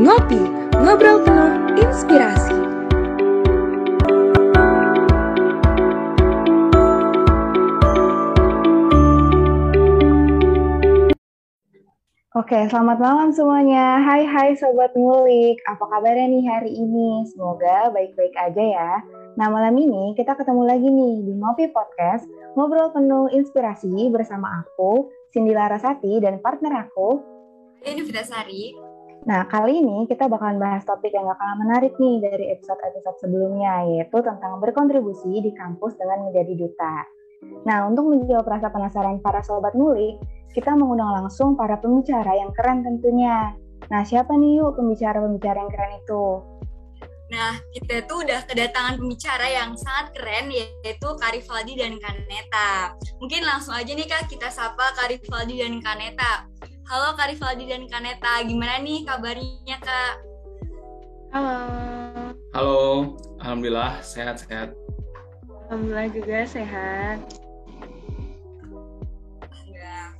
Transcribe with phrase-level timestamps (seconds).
[0.00, 0.40] Ngopi,
[0.80, 2.56] ngobrol penuh inspirasi.
[12.32, 14.00] Oke, selamat malam semuanya.
[14.00, 17.28] Hai hai Sobat Ngulik, apa kabarnya nih hari ini?
[17.28, 18.92] Semoga baik-baik aja ya.
[19.36, 22.24] Nah malam ini kita ketemu lagi nih di Ngopi Podcast,
[22.56, 27.20] ngobrol penuh inspirasi bersama aku, Cindy Larasati, dan partner aku,
[27.84, 28.89] Ini Sari.
[29.28, 33.84] Nah, kali ini kita bakalan bahas topik yang gak kalah menarik nih dari episode-episode sebelumnya,
[33.84, 36.94] yaitu tentang berkontribusi di kampus dengan menjadi duta.
[37.68, 40.16] Nah, untuk menjawab rasa penasaran para sobat ngulik,
[40.56, 43.52] kita mengundang langsung para pembicara yang keren tentunya.
[43.92, 46.24] Nah, siapa nih yuk pembicara-pembicara yang keren itu?
[47.30, 52.98] Nah, kita tuh udah kedatangan pembicara yang sangat keren yaitu Karifaldi dan Kaneta.
[53.22, 56.50] Mungkin langsung aja nih Kak kita sapa Karifaldi dan Kaneta.
[56.90, 60.14] Halo Karifaldi dan Kaneta, gimana nih kabarnya Kak?
[61.30, 61.54] Halo.
[62.50, 62.82] Halo,
[63.38, 64.74] alhamdulillah sehat-sehat.
[65.70, 67.22] Alhamdulillah juga sehat.
[69.38, 70.18] Enggak.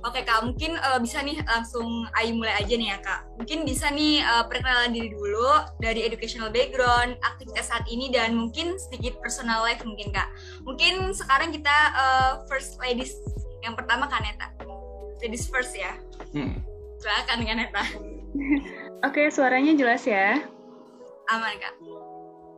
[0.00, 3.28] Oke Kak, mungkin uh, bisa nih langsung Ayu mulai aja nih ya Kak.
[3.36, 8.80] Mungkin bisa nih uh, perkenalan diri dulu dari educational background, aktivitas saat ini dan mungkin
[8.80, 10.32] sedikit personal life mungkin Kak.
[10.64, 13.12] Mungkin sekarang kita uh, first ladies
[13.60, 14.57] yang pertama Kaneta.
[15.18, 15.98] Ladies first ya.
[16.30, 16.62] Hmm.
[17.02, 17.84] Silakan Kaneta.
[19.02, 20.46] Oke, suaranya jelas ya.
[21.30, 21.74] Aman Kak.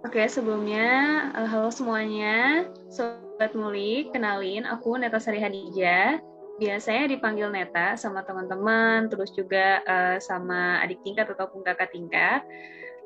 [0.04, 0.88] Oke, sebelumnya
[1.36, 2.68] uh, halo semuanya.
[2.92, 6.20] Sobat Ngulik, kenalin aku Neta Sari Hadijah.
[6.60, 12.44] Biasanya dipanggil Neta sama teman-teman, terus juga uh, sama adik tingkat ataupun kakak tingkat.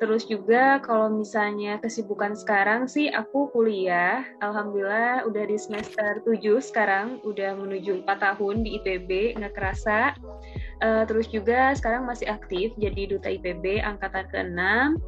[0.03, 4.27] Terus juga kalau misalnya kesibukan sekarang sih aku kuliah.
[4.43, 10.19] Alhamdulillah udah di semester 7 sekarang, udah menuju 4 tahun di IPB, nggak kerasa.
[10.83, 14.99] Uh, terus juga sekarang masih aktif jadi duta IPB angkatan ke-6.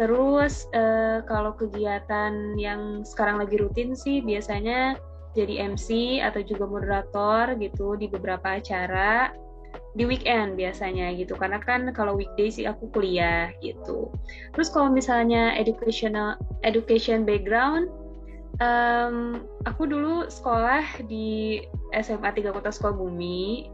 [0.00, 4.96] Terus uh, kalau kegiatan yang sekarang lagi rutin sih biasanya
[5.36, 9.32] jadi MC atau juga moderator gitu di beberapa acara
[9.92, 11.36] di weekend biasanya gitu.
[11.36, 14.08] Karena kan kalau weekday sih aku kuliah gitu.
[14.56, 17.92] Terus kalau misalnya educational education background
[18.60, 23.68] um, aku dulu sekolah di SMA 3 Kota Sukabumi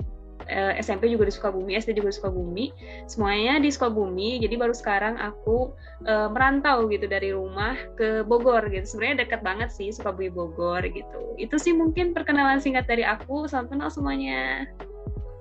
[0.48, 2.66] uh, SMP juga di Sukabumi SD juga di Sukabumi.
[3.06, 4.40] Semuanya di Sukabumi.
[4.40, 5.72] Jadi baru sekarang aku
[6.08, 8.84] uh, merantau gitu dari rumah ke Bogor gitu.
[8.84, 11.36] Sebenarnya dekat banget sih Sukabumi Bogor gitu.
[11.36, 13.46] Itu sih mungkin perkenalan singkat dari aku.
[13.46, 14.66] Salam kenal semuanya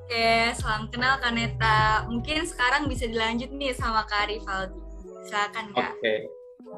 [0.07, 2.07] Oke, salam kenal Kaneta.
[2.07, 4.79] Mungkin sekarang bisa dilanjut nih sama Kak Rivaldi.
[5.27, 5.99] Silakan Kak.
[5.99, 6.15] Oke,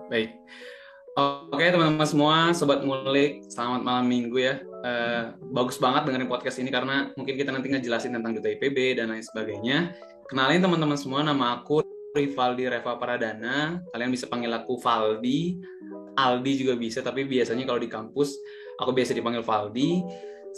[0.09, 0.33] baik.
[1.53, 4.65] Oke teman-teman semua, sobat ngulik, selamat malam minggu ya.
[4.81, 9.13] Uh, bagus banget dengerin podcast ini karena mungkin kita nanti ngejelasin tentang duta IPB dan
[9.13, 9.93] lain sebagainya.
[10.25, 11.85] Kenalin teman-teman semua, nama aku
[12.17, 13.77] Rivaldi Reva Paradana.
[13.93, 15.61] Kalian bisa panggil aku Valdi,
[16.17, 18.33] Aldi juga bisa, tapi biasanya kalau di kampus
[18.81, 20.01] aku biasa dipanggil Valdi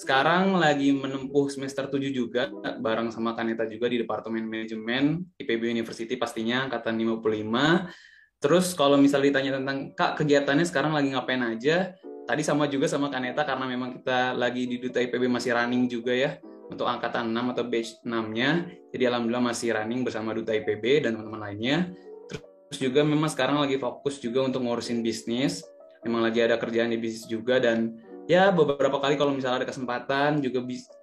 [0.02, 2.50] sekarang lagi menempuh semester 7 juga
[2.82, 8.42] bareng sama Kaneta juga di Departemen Manajemen IPB University pastinya angkatan 55.
[8.42, 11.94] Terus kalau misal ditanya tentang Kak kegiatannya sekarang lagi ngapain aja?
[12.26, 16.18] Tadi sama juga sama Kaneta karena memang kita lagi di Duta IPB masih running juga
[16.18, 18.50] ya untuk angkatan 6 atau batch 6-nya.
[18.90, 21.94] Jadi alhamdulillah masih running bersama Duta IPB dan teman-teman lainnya.
[22.26, 25.62] Terus juga memang sekarang lagi fokus juga untuk ngurusin bisnis.
[26.02, 27.94] Memang lagi ada kerjaan di bisnis juga dan
[28.30, 30.62] ya beberapa kali kalau misalnya ada kesempatan juga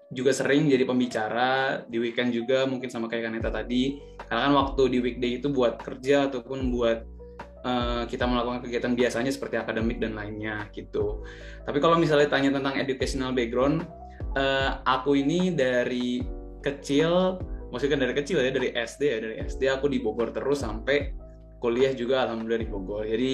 [0.08, 4.00] juga sering jadi pembicara di weekend juga mungkin sama kayak Kaneta tadi.
[4.24, 7.04] Karena kan waktu di weekday itu buat kerja ataupun buat
[7.64, 11.24] uh, kita melakukan kegiatan biasanya seperti akademik dan lainnya gitu.
[11.68, 13.84] Tapi kalau misalnya tanya tentang educational background
[14.36, 16.24] uh, aku ini dari
[16.64, 20.64] kecil maksudnya kan dari kecil ya dari SD ya dari SD aku di Bogor terus
[20.64, 21.12] sampai
[21.60, 23.04] kuliah juga alhamdulillah di Bogor.
[23.04, 23.32] Jadi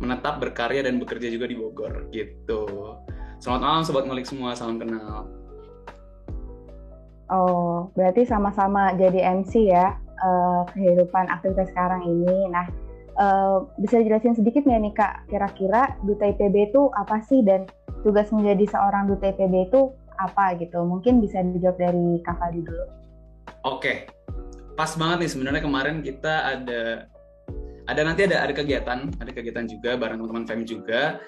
[0.00, 2.64] menetap berkarya dan bekerja juga di Bogor gitu
[3.36, 5.28] Selamat malam sobat ngulik semua, salam kenal.
[7.28, 12.48] Oh, berarti sama-sama jadi MC ya uh, kehidupan aktivitas sekarang ini.
[12.48, 12.64] Nah,
[13.20, 17.68] uh, bisa jelasin sedikit nggak nih kak, kira-kira duta IPB itu apa sih dan
[18.00, 20.80] tugas menjadi seorang duta IPB itu apa gitu?
[20.86, 22.86] Mungkin bisa dijawab dari Kak Fadi dulu.
[23.68, 24.08] Oke,
[24.78, 27.04] pas banget nih sebenarnya kemarin kita ada
[27.84, 31.20] ada nanti ada ada kegiatan, ada kegiatan juga bareng teman-teman FEM juga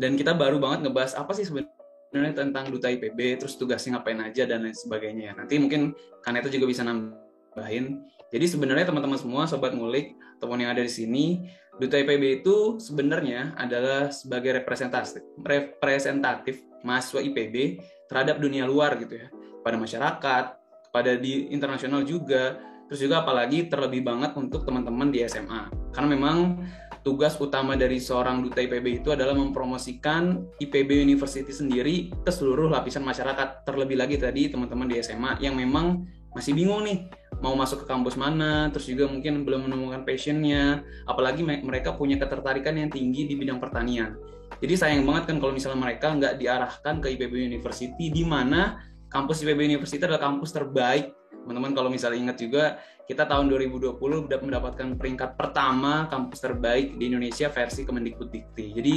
[0.00, 4.48] dan kita baru banget ngebahas apa sih sebenarnya tentang duta IPB, terus tugasnya ngapain aja
[4.48, 5.36] dan lain sebagainya.
[5.36, 5.92] Nanti mungkin
[6.24, 8.00] Kaneta juga bisa nambahin.
[8.32, 11.44] Jadi sebenarnya teman-teman semua, sobat ngulik, ataupun yang ada di sini,
[11.76, 19.28] duta IPB itu sebenarnya adalah sebagai representatif, representatif mahasiswa IPB terhadap dunia luar gitu ya,
[19.60, 20.44] pada masyarakat,
[20.90, 22.56] pada di internasional juga,
[22.90, 25.70] Terus juga apalagi terlebih banget untuk teman-teman di SMA.
[25.94, 26.58] Karena memang
[27.00, 33.04] tugas utama dari seorang duta IPB itu adalah mempromosikan IPB University sendiri ke seluruh lapisan
[33.04, 33.64] masyarakat.
[33.64, 36.04] Terlebih lagi tadi teman-teman di SMA yang memang
[36.36, 37.10] masih bingung nih
[37.40, 42.76] mau masuk ke kampus mana, terus juga mungkin belum menemukan passionnya, apalagi mereka punya ketertarikan
[42.76, 44.14] yang tinggi di bidang pertanian.
[44.60, 48.76] Jadi sayang banget kan kalau misalnya mereka nggak diarahkan ke IPB University, di mana
[49.10, 51.12] kampus IPB University adalah kampus terbaik.
[51.44, 52.64] Teman-teman kalau misalnya ingat juga,
[53.10, 58.66] kita tahun 2020 sudah mendapatkan peringkat pertama kampus terbaik di Indonesia versi Kemendikbud Dikti.
[58.70, 58.94] Jadi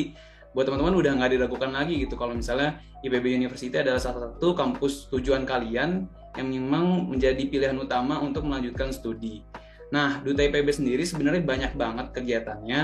[0.54, 5.10] buat teman-teman udah nggak diragukan lagi gitu kalau misalnya IPB University adalah salah satu kampus
[5.10, 6.06] tujuan kalian
[6.38, 9.42] yang memang menjadi pilihan utama untuk melanjutkan studi.
[9.90, 12.82] Nah, Duta IPB sendiri sebenarnya banyak banget kegiatannya.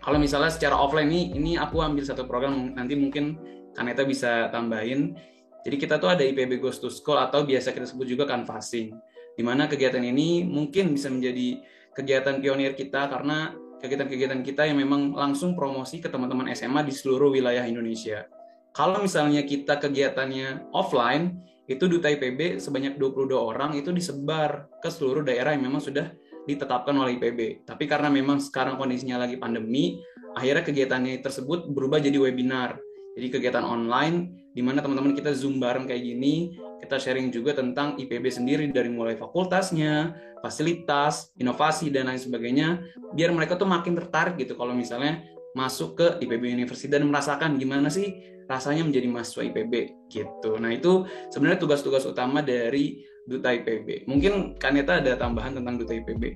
[0.00, 3.38] Kalau misalnya secara offline nih, ini aku ambil satu program nanti mungkin
[3.70, 5.14] Kaneta bisa tambahin.
[5.60, 8.96] Jadi kita tuh ada IPB Goes to School atau biasa kita sebut juga canvassing.
[9.36, 11.60] Di mana kegiatan ini mungkin bisa menjadi
[11.92, 17.32] kegiatan pionir kita karena kegiatan-kegiatan kita yang memang langsung promosi ke teman-teman SMA di seluruh
[17.32, 18.28] wilayah Indonesia.
[18.70, 25.22] Kalau misalnya kita kegiatannya offline, itu Duta IPB sebanyak 22 orang itu disebar ke seluruh
[25.22, 26.10] daerah yang memang sudah
[26.42, 27.62] ditetapkan oleh IPB.
[27.62, 30.02] Tapi karena memang sekarang kondisinya lagi pandemi,
[30.34, 32.78] akhirnya kegiatannya tersebut berubah jadi webinar.
[33.18, 37.94] Jadi kegiatan online di mana teman-teman kita Zoom bareng kayak gini, kita sharing juga tentang
[37.94, 42.82] IPB sendiri dari mulai fakultasnya, fasilitas, inovasi dan lain sebagainya,
[43.14, 45.22] biar mereka tuh makin tertarik gitu kalau misalnya
[45.54, 48.10] masuk ke IPB University dan merasakan gimana sih
[48.50, 49.74] rasanya menjadi mahasiswa IPB
[50.10, 50.58] gitu.
[50.58, 54.10] Nah itu sebenarnya tugas-tugas utama dari Duta IPB.
[54.10, 56.34] Mungkin Kaneta ada tambahan tentang Duta IPB.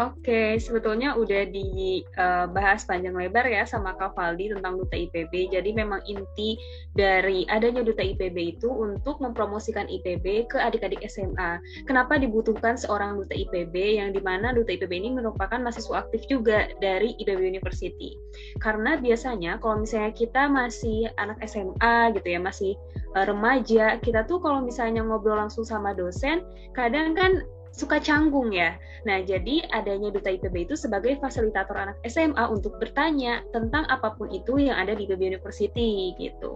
[0.00, 5.52] Oke, sebetulnya udah dibahas panjang lebar ya sama Kak Faldi tentang Duta IPB.
[5.52, 6.56] Jadi memang inti
[6.96, 11.60] dari adanya Duta IPB itu untuk mempromosikan IPB ke adik-adik SMA.
[11.84, 16.72] Kenapa dibutuhkan seorang Duta IPB yang di mana Duta IPB ini merupakan mahasiswa aktif juga
[16.80, 18.16] dari IPB University.
[18.56, 22.72] Karena biasanya kalau misalnya kita masih anak SMA gitu ya, masih
[23.20, 26.40] eh, remaja, kita tuh kalau misalnya ngobrol langsung sama dosen,
[26.72, 28.76] kadang kan suka canggung ya.
[29.08, 34.28] Nah, jadi adanya Duta IPB itu sebagai fasilitator anak SMA untuk bertanya tentang apa pun
[34.28, 36.52] itu yang ada di IPB University gitu.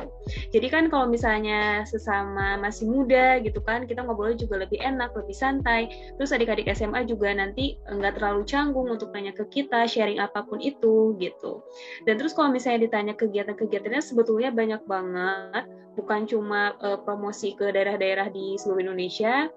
[0.53, 5.33] Jadi kan kalau misalnya sesama masih muda gitu kan, kita ngobrol juga lebih enak, lebih
[5.33, 5.89] santai.
[6.21, 10.61] Terus adik-adik SMA juga nanti nggak terlalu canggung untuk tanya ke kita, sharing apa pun
[10.61, 11.65] itu gitu.
[12.05, 15.65] Dan terus kalau misalnya ditanya kegiatan-kegiatannya sebetulnya banyak banget,
[15.97, 19.49] bukan cuma uh, promosi ke daerah-daerah di seluruh Indonesia,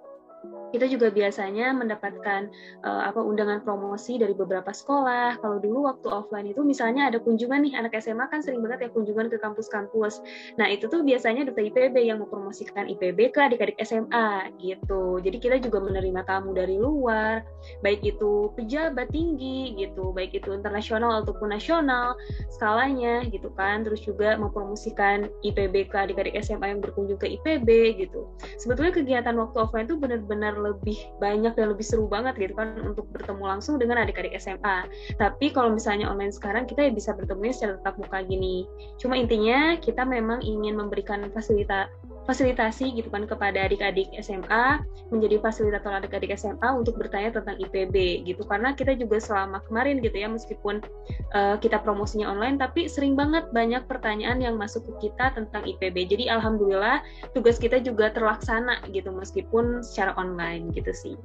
[0.72, 2.52] kita juga biasanya mendapatkan
[2.84, 5.40] uh, apa undangan promosi dari beberapa sekolah.
[5.40, 8.90] Kalau dulu waktu offline itu misalnya ada kunjungan nih anak SMA kan sering banget ya
[8.92, 10.20] kunjungan ke kampus-kampus.
[10.60, 15.24] Nah, itu tuh biasanya duta IPB yang mempromosikan IPB ke adik-adik SMA gitu.
[15.24, 17.48] Jadi kita juga menerima tamu dari luar,
[17.80, 22.20] baik itu pejabat tinggi gitu, baik itu internasional ataupun nasional
[22.52, 23.88] skalanya gitu kan.
[23.88, 28.28] Terus juga mempromosikan IPB ke adik-adik SMA yang berkunjung ke IPB gitu.
[28.60, 33.06] Sebetulnya kegiatan waktu offline itu benar-benar lebih banyak dan lebih seru banget gitu kan untuk
[33.14, 34.90] bertemu langsung dengan adik-adik SMA.
[35.18, 38.66] Tapi kalau misalnya online sekarang kita ya bisa bertemu secara tetap muka gini.
[38.98, 41.88] Cuma intinya kita memang ingin memberikan fasilitas
[42.28, 48.44] fasilitasi gitu kan kepada adik-adik SMA menjadi fasilitator adik-adik SMA untuk bertanya tentang IPB gitu
[48.44, 50.84] karena kita juga selama kemarin gitu ya meskipun
[51.32, 56.12] uh, kita promosinya online tapi sering banget banyak pertanyaan yang masuk ke kita tentang IPB
[56.12, 57.00] jadi alhamdulillah
[57.32, 61.16] tugas kita juga terlaksana gitu meskipun secara online gitu sih.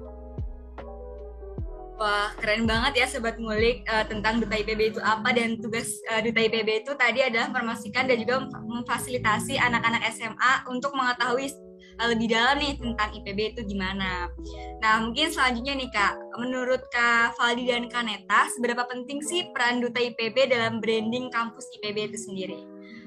[2.02, 6.18] Wah, keren banget ya Sobat Ngulik uh, tentang Duta IPB itu apa dan tugas uh,
[6.18, 11.54] Duta IPB itu tadi adalah mempromosikan dan juga memfasilitasi anak-anak SMA untuk mengetahui
[12.02, 14.26] uh, lebih dalam nih tentang IPB itu gimana.
[14.82, 19.78] Nah, mungkin selanjutnya nih Kak, menurut Kak Valdi dan Kak Neta, seberapa penting sih peran
[19.78, 22.58] Duta IPB dalam branding kampus IPB itu sendiri?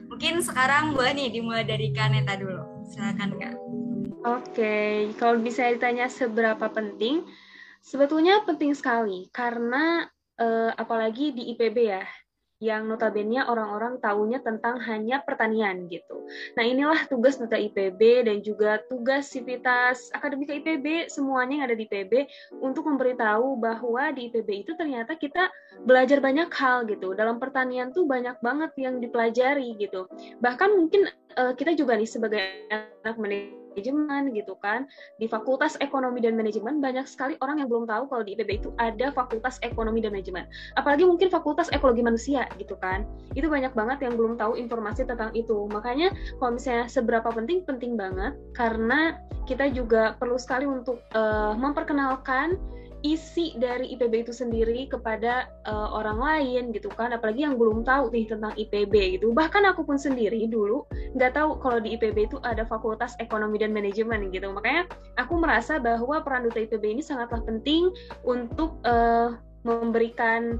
[0.07, 2.63] Mungkin sekarang boleh nih dimulai dari Kak Neta dulu.
[2.95, 3.59] Silakan Kak.
[4.23, 4.91] Oke, okay.
[5.19, 7.27] kalau bisa ditanya seberapa penting,
[7.85, 10.09] Sebetulnya penting sekali karena
[10.41, 12.01] eh, apalagi di IPB ya,
[12.63, 16.23] yang notabene orang-orang tahunya tentang hanya pertanian gitu.
[16.55, 21.83] Nah inilah tugas Duta IPB dan juga tugas Sivitas Akademika IPB semuanya yang ada di
[21.83, 22.13] IPB
[22.63, 25.51] untuk memberitahu bahwa di IPB itu ternyata kita
[25.83, 27.11] belajar banyak hal gitu.
[27.11, 30.07] Dalam pertanian tuh banyak banget yang dipelajari gitu.
[30.39, 33.19] Bahkan mungkin uh, kita juga nih sebagai anak
[33.75, 34.87] manajemen gitu kan.
[35.19, 38.69] Di Fakultas Ekonomi dan Manajemen banyak sekali orang yang belum tahu kalau di IPB itu
[38.79, 40.47] ada Fakultas Ekonomi dan Manajemen.
[40.79, 43.03] Apalagi mungkin Fakultas Ekologi Manusia gitu kan.
[43.35, 45.67] Itu banyak banget yang belum tahu informasi tentang itu.
[45.67, 52.57] Makanya kalau misalnya seberapa penting penting banget karena kita juga perlu sekali untuk uh, memperkenalkan
[53.05, 57.13] isi dari IPB itu sendiri kepada uh, orang lain gitu kan.
[57.13, 59.29] Apalagi yang belum tahu nih tentang IPB gitu.
[59.29, 63.69] Bahkan aku pun sendiri dulu nggak tahu kalau di IPB itu ada fakultas ekonomi dan
[63.69, 64.49] manajemen gitu.
[64.49, 64.89] Makanya
[65.21, 67.93] aku merasa bahwa peran duta IPB ini sangatlah penting
[68.25, 70.57] untuk uh, memberikan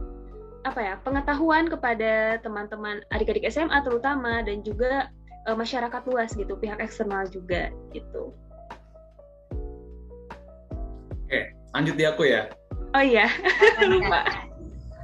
[0.66, 5.14] apa ya pengetahuan kepada teman-teman adik-adik SMA terutama dan juga
[5.46, 8.34] uh, masyarakat luas gitu pihak eksternal juga gitu.
[11.76, 12.48] Lanjut di aku ya.
[12.96, 13.28] Oh iya,
[13.92, 14.24] lupa.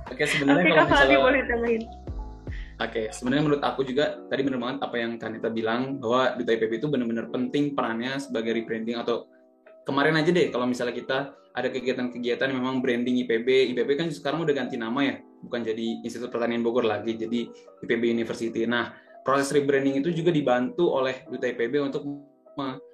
[0.07, 1.83] Oke, sebenarnya Oke, kalau misalnya boleh tambahin.
[2.81, 6.81] Oke, sebenarnya menurut aku juga tadi benar banget apa yang Kanita bilang bahwa Duta IPB
[6.81, 9.29] itu benar-benar penting perannya sebagai rebranding atau
[9.85, 11.17] kemarin aja deh kalau misalnya kita
[11.51, 15.99] ada kegiatan-kegiatan yang memang branding IPB, IPB kan sekarang udah ganti nama ya, bukan jadi
[16.01, 17.51] Institut Pertanian Bogor lagi, jadi
[17.83, 18.63] IPB University.
[18.63, 18.95] Nah,
[19.27, 22.07] proses rebranding itu juga dibantu oleh Duta IPB untuk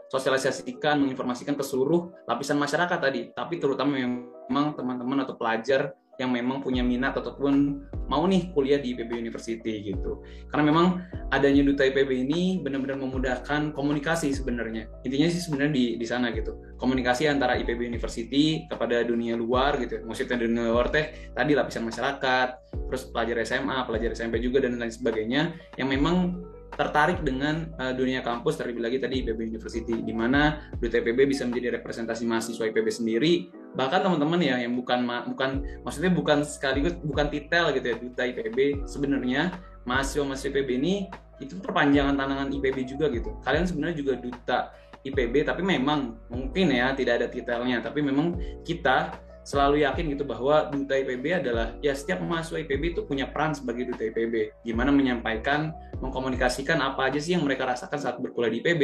[0.07, 6.65] sosialisasikan, menginformasikan ke seluruh lapisan masyarakat tadi, tapi terutama memang teman-teman atau pelajar yang memang
[6.65, 10.25] punya minat ataupun mau nih kuliah di IPB University gitu.
[10.49, 10.85] Karena memang
[11.29, 14.89] adanya duta IPB ini benar-benar memudahkan komunikasi sebenarnya.
[15.05, 16.57] Intinya sih sebenarnya di di sana gitu.
[16.81, 20.01] Komunikasi antara IPB University kepada dunia luar gitu.
[20.03, 22.47] Maksudnya dunia luar teh tadi lapisan masyarakat,
[22.89, 26.33] terus pelajar SMA, pelajar SMP juga dan lain sebagainya yang memang
[26.75, 28.59] tertarik dengan uh, dunia kampus.
[28.59, 33.33] Terlebih lagi tadi IPB University di mana Duta IPB bisa menjadi representasi mahasiswa IPB sendiri.
[33.77, 38.89] Bahkan teman-teman ya yang bukan bukan maksudnya bukan sekaligus bukan titel gitu ya Duta IPB
[38.89, 39.55] sebenarnya
[39.87, 40.95] mahasiswa mahasiswa IPB ini
[41.37, 43.37] itu perpanjangan tantangan IPB juga gitu.
[43.45, 44.59] Kalian sebenarnya juga duta
[45.05, 47.79] IPB tapi memang mungkin ya tidak ada titelnya.
[47.79, 49.13] Tapi memang kita
[49.47, 53.87] selalu yakin gitu bahwa duta IPB adalah ya setiap mahasiswa IPB itu punya peran sebagai
[53.87, 55.71] duta IPB gimana menyampaikan
[56.03, 58.83] mengkomunikasikan apa aja sih yang mereka rasakan saat berkuliah di IPB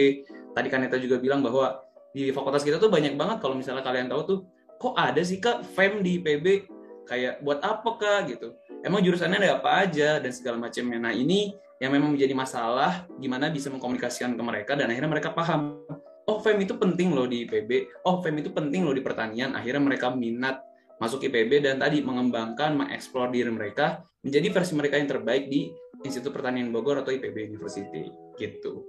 [0.55, 1.84] tadi Kaneta juga bilang bahwa
[2.15, 4.39] di fakultas kita tuh banyak banget kalau misalnya kalian tahu tuh
[4.79, 6.72] kok ada sih kak FEM di IPB
[7.03, 8.20] kayak buat apa kak?
[8.32, 8.55] gitu.
[8.84, 10.20] Emang jurusannya ada apa aja?
[10.20, 11.00] dan segala macamnya.
[11.00, 15.84] Nah ini yang memang menjadi masalah gimana bisa mengkomunikasikan ke mereka dan akhirnya mereka paham
[16.27, 19.84] oh FEM itu penting loh di IPB, oh FEM itu penting loh di pertanian, akhirnya
[19.84, 20.63] mereka minat
[21.01, 25.68] masuk IPB dan tadi mengembangkan, mengeksplor diri mereka menjadi versi mereka yang terbaik di
[26.03, 28.08] Institut Pertanian Bogor atau IPB University
[28.39, 28.88] gitu.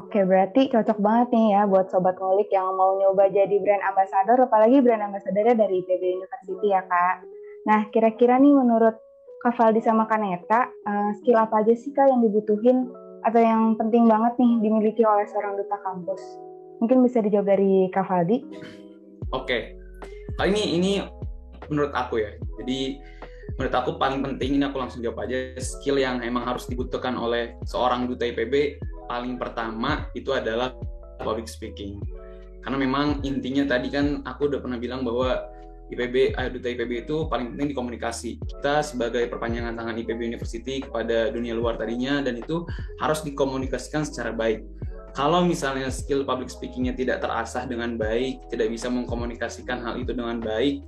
[0.00, 4.44] Oke, berarti cocok banget nih ya buat sobat ngulik yang mau nyoba jadi brand ambassador,
[4.44, 7.24] apalagi brand ambassadornya dari IPB University ya kak.
[7.64, 8.96] Nah, kira-kira nih menurut
[9.40, 14.10] Kak Valdi sama Kaneta, uh, skill apa aja sih kak yang dibutuhin atau yang penting
[14.10, 16.22] banget nih dimiliki oleh seorang duta kampus?
[16.82, 18.42] Mungkin bisa dijawab dari Kak Valdi.
[19.30, 19.78] Oke,
[20.36, 20.92] kali ini ini
[21.70, 22.34] menurut aku ya.
[22.58, 22.98] Jadi
[23.56, 27.54] menurut aku paling penting ini aku langsung jawab aja skill yang emang harus dibutuhkan oleh
[27.68, 30.74] seorang duta IPB paling pertama itu adalah
[31.22, 32.02] public speaking.
[32.62, 35.42] Karena memang intinya tadi kan aku udah pernah bilang bahwa
[35.92, 38.40] IPB, eh, Duta IPB itu paling penting di komunikasi.
[38.40, 42.64] Kita sebagai perpanjangan tangan IPB University kepada dunia luar tadinya dan itu
[42.98, 44.64] harus dikomunikasikan secara baik.
[45.12, 50.40] Kalau misalnya skill public speakingnya tidak terasah dengan baik, tidak bisa mengkomunikasikan hal itu dengan
[50.40, 50.80] baik,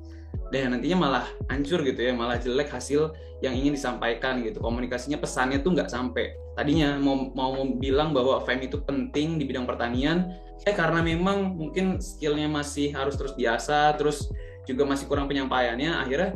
[0.49, 3.13] dan nantinya malah hancur gitu ya, malah jelek hasil
[3.45, 4.65] yang ingin disampaikan gitu.
[4.65, 6.33] Komunikasinya pesannya tuh nggak sampai.
[6.57, 10.33] Tadinya mau mau bilang bahwa FEM itu penting di bidang pertanian,
[10.65, 14.33] eh karena memang mungkin skillnya masih harus terus biasa, terus
[14.65, 16.31] juga masih kurang penyampaiannya akhirnya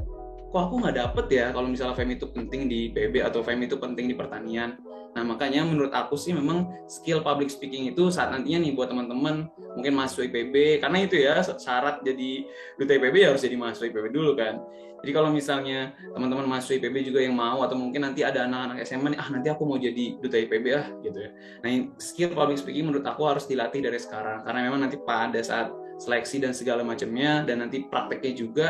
[0.49, 3.77] kok aku nggak dapet ya kalau misalnya FEM itu penting di PB atau FEM itu
[3.77, 4.81] penting di pertanian.
[5.13, 9.49] Nah makanya menurut aku sih memang skill public speaking itu saat nantinya nih buat teman-teman
[9.77, 12.49] mungkin masuk IPB karena itu ya syarat jadi
[12.81, 14.57] duta IPB ya harus jadi mahasiswa IPB dulu kan.
[14.99, 19.15] Jadi kalau misalnya teman-teman masuk IPB juga yang mau atau mungkin nanti ada anak-anak SMA
[19.15, 21.31] nih ah nanti aku mau jadi duta IPB ah gitu ya.
[21.61, 21.69] Nah
[22.01, 26.41] skill public speaking menurut aku harus dilatih dari sekarang karena memang nanti pada saat seleksi
[26.41, 28.67] dan segala macamnya dan nanti prakteknya juga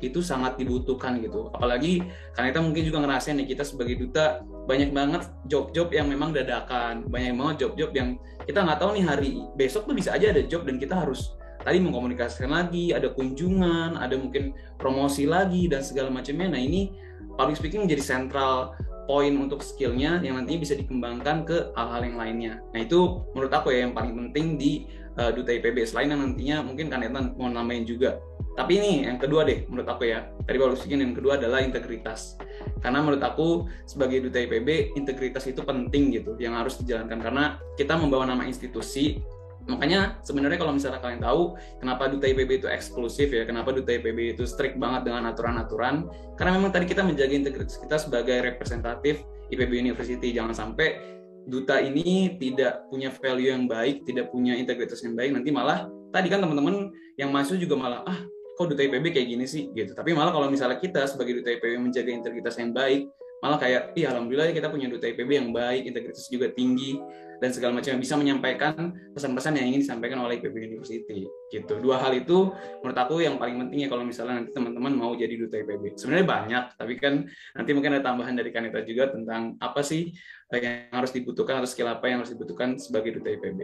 [0.00, 1.52] itu sangat dibutuhkan gitu.
[1.52, 2.00] Apalagi
[2.32, 7.04] karena kita mungkin juga ngerasain nih kita sebagai duta banyak banget job-job yang memang dadakan.
[7.06, 8.16] Banyak banget job-job yang
[8.48, 11.76] kita nggak tahu nih hari besok tuh bisa aja ada job dan kita harus tadi
[11.76, 16.56] mengkomunikasikan lagi ada kunjungan ada mungkin promosi lagi dan segala macamnya.
[16.56, 16.96] Nah ini
[17.36, 18.72] public speaking menjadi sentral
[19.04, 22.54] poin untuk skillnya yang nantinya bisa dikembangkan ke hal-hal yang lainnya.
[22.72, 24.86] Nah itu menurut aku ya yang paling penting di
[25.18, 28.20] uh, duta IPB selain yang nantinya mungkin kan Ethan mau nambahin juga.
[28.54, 30.26] Tapi ini yang kedua deh menurut aku ya.
[30.44, 32.36] Tadi baru speaking yang kedua adalah integritas.
[32.84, 37.18] Karena menurut aku sebagai duta IPB integritas itu penting gitu yang harus dijalankan.
[37.22, 37.44] Karena
[37.78, 39.22] kita membawa nama institusi
[39.68, 44.34] makanya sebenarnya kalau misalnya kalian tahu kenapa duta IPB itu eksklusif ya kenapa duta IPB
[44.34, 46.10] itu strict banget dengan aturan-aturan?
[46.34, 50.32] Karena memang tadi kita menjaga integritas kita sebagai representatif IPB University.
[50.34, 51.19] Jangan sampai
[51.50, 56.30] duta ini tidak punya value yang baik tidak punya integritas yang baik nanti malah tadi
[56.30, 58.22] kan teman-teman yang masuk juga malah ah
[58.60, 59.72] kok duta IPB kayak gini sih?
[59.72, 59.96] Gitu.
[59.96, 63.08] Tapi malah kalau misalnya kita sebagai duta IPB menjaga integritas yang baik
[63.40, 67.00] malah kayak iya alhamdulillah ya kita punya duta IPB yang baik integritas juga tinggi
[67.40, 71.72] dan segala macam yang bisa menyampaikan pesan-pesan yang ingin disampaikan oleh IPB University gitu.
[71.80, 72.52] Dua hal itu
[72.84, 76.26] menurut aku yang paling penting ya kalau misalnya nanti teman-teman mau jadi duta IPB sebenarnya
[76.28, 77.24] banyak tapi kan
[77.56, 80.12] nanti mungkin ada tambahan dari Kanita juga tentang apa sih
[80.52, 83.58] yang harus dibutuhkan atau skill apa yang harus dibutuhkan sebagai duta IPB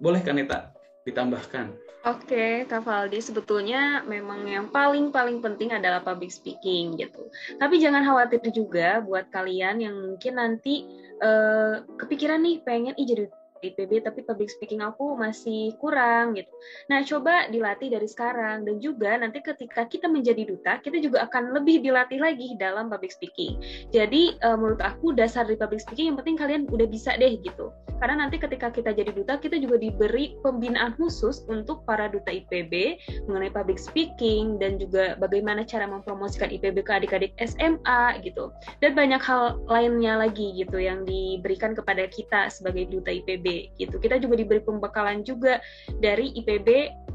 [0.00, 1.74] boleh Kanita ditambahkan
[2.06, 7.26] Oke, Kak Valdi, sebetulnya memang yang paling-paling penting adalah public speaking gitu.
[7.58, 10.86] Tapi jangan khawatir juga buat kalian yang mungkin nanti
[11.18, 13.24] uh, kepikiran nih pengen ih jadi
[13.62, 16.50] IPB tapi public speaking aku masih kurang gitu.
[16.88, 21.56] Nah, coba dilatih dari sekarang dan juga nanti ketika kita menjadi duta, kita juga akan
[21.56, 23.58] lebih dilatih lagi dalam public speaking.
[23.90, 27.74] Jadi uh, menurut aku dasar dari public speaking yang penting kalian udah bisa deh gitu.
[27.98, 33.02] Karena nanti ketika kita jadi duta, kita juga diberi pembinaan khusus untuk para duta IPB
[33.26, 38.54] mengenai public speaking dan juga bagaimana cara mempromosikan IPB ke adik-adik SMA gitu.
[38.78, 43.96] Dan banyak hal lainnya lagi gitu yang diberikan kepada kita sebagai duta IPB gitu.
[43.98, 45.60] Kita juga diberi pembekalan juga
[45.98, 46.68] dari IPB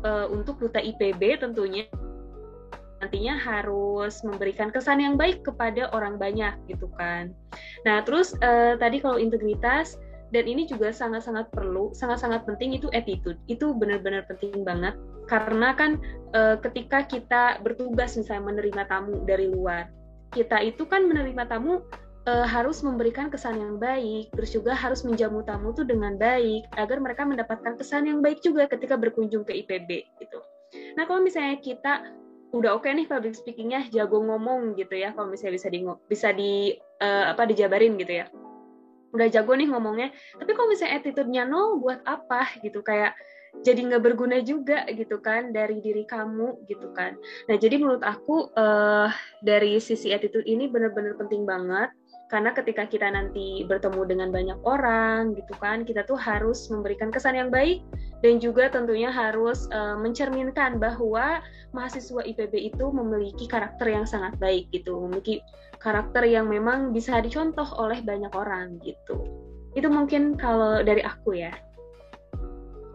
[0.03, 1.85] uh, eh, untuk duta IPB tentunya
[3.03, 7.35] nantinya harus memberikan kesan yang baik kepada orang banyak gitu kan.
[7.83, 9.99] Nah terus uh, tadi kalau integritas
[10.31, 13.37] dan ini juga sangat-sangat perlu, sangat-sangat penting itu attitude.
[13.51, 14.95] Itu benar-benar penting banget
[15.27, 15.99] karena kan
[16.35, 19.91] uh, ketika kita bertugas misalnya menerima tamu dari luar,
[20.31, 21.83] kita itu kan menerima tamu
[22.27, 26.97] uh, harus memberikan kesan yang baik, terus juga harus menjamu tamu tuh dengan baik agar
[26.99, 29.89] mereka mendapatkan kesan yang baik juga ketika berkunjung ke IPB
[30.19, 30.39] gitu.
[30.97, 32.09] Nah kalau misalnya kita
[32.53, 36.27] udah oke okay nih public speakingnya jago ngomong gitu ya, kalau misalnya bisa di bisa
[36.31, 36.53] di
[37.01, 38.25] uh, apa dijabarin gitu ya,
[39.13, 40.09] udah jago nih ngomongnya.
[40.37, 43.17] Tapi kalau misalnya attitude-nya nol, buat apa gitu kayak
[43.61, 47.13] jadi nggak berguna juga gitu kan dari diri kamu gitu kan.
[47.45, 49.13] Nah jadi menurut aku uh,
[49.45, 51.93] dari sisi attitude ini benar-benar penting banget
[52.31, 57.37] karena ketika kita nanti bertemu dengan banyak orang gitu kan kita tuh harus memberikan kesan
[57.37, 57.83] yang baik
[58.23, 61.43] dan juga tentunya harus uh, mencerminkan bahwa
[61.75, 64.95] mahasiswa IPB itu memiliki karakter yang sangat baik gitu.
[64.95, 65.43] Memiliki
[65.83, 69.27] karakter yang memang bisa dicontoh oleh banyak orang gitu.
[69.75, 71.51] Itu mungkin kalau dari aku ya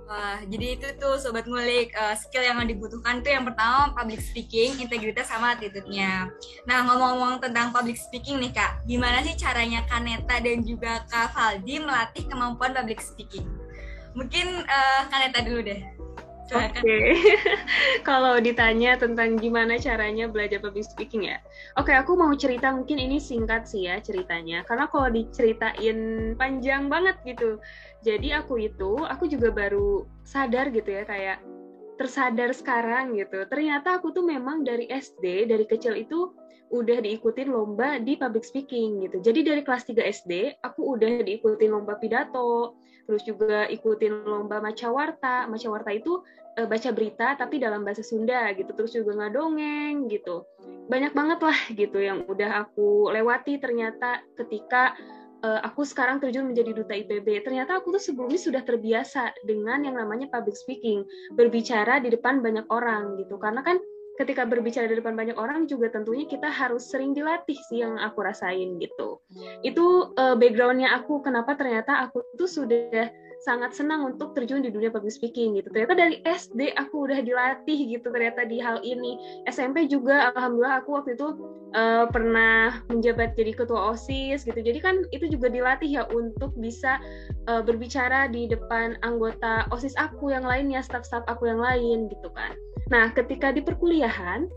[0.08, 4.80] Wah, jadi itu tuh sobat ngulik uh, skill yang dibutuhkan tuh yang pertama public speaking,
[4.80, 6.32] integritas sama attitude-nya.
[6.64, 11.84] Nah, ngomong-ngomong tentang public speaking nih Kak, gimana sih caranya Kaneta dan juga Kak Valdi
[11.84, 13.44] melatih kemampuan public speaking?
[14.16, 15.97] Mungkin uh, Kaneta dulu deh.
[16.48, 17.12] Oke, okay.
[18.08, 21.36] kalau ditanya tentang gimana caranya belajar public speaking ya,
[21.76, 26.88] oke okay, aku mau cerita mungkin ini singkat sih ya ceritanya, karena kalau diceritain panjang
[26.88, 27.60] banget gitu,
[28.00, 31.44] jadi aku itu aku juga baru sadar gitu ya kayak
[32.00, 33.44] tersadar sekarang gitu.
[33.50, 36.32] Ternyata aku tuh memang dari SD dari kecil itu
[36.68, 41.72] udah diikutin lomba di public speaking gitu jadi dari kelas 3 SD aku udah diikutin
[41.72, 42.76] lomba pidato
[43.08, 46.20] terus juga ikutin lomba macawarta macawarta itu
[46.60, 50.44] e, baca berita tapi dalam bahasa Sunda gitu terus juga ngadongeng gitu
[50.92, 54.92] banyak banget lah gitu yang udah aku lewati ternyata ketika
[55.44, 57.46] uh, aku sekarang terjun menjadi duta IPB.
[57.46, 62.66] Ternyata aku tuh sebelumnya sudah terbiasa dengan yang namanya public speaking, berbicara di depan banyak
[62.70, 63.38] orang gitu.
[63.38, 63.78] Karena kan
[64.18, 68.26] ketika berbicara di depan banyak orang juga tentunya kita harus sering dilatih sih yang aku
[68.26, 69.22] rasain gitu.
[69.62, 73.06] Itu uh, backgroundnya aku kenapa ternyata aku tuh sudah
[73.38, 75.70] sangat senang untuk terjun di dunia public speaking gitu.
[75.70, 79.42] Ternyata dari SD aku udah dilatih gitu ternyata di hal ini.
[79.46, 81.28] SMP juga alhamdulillah aku waktu itu
[81.78, 84.58] uh, pernah menjabat jadi ketua OSIS gitu.
[84.58, 86.98] Jadi kan itu juga dilatih ya untuk bisa
[87.46, 92.58] uh, berbicara di depan anggota OSIS aku yang lainnya, staf-staf aku yang lain gitu kan.
[92.88, 94.48] Nah, ketika di perkuliahan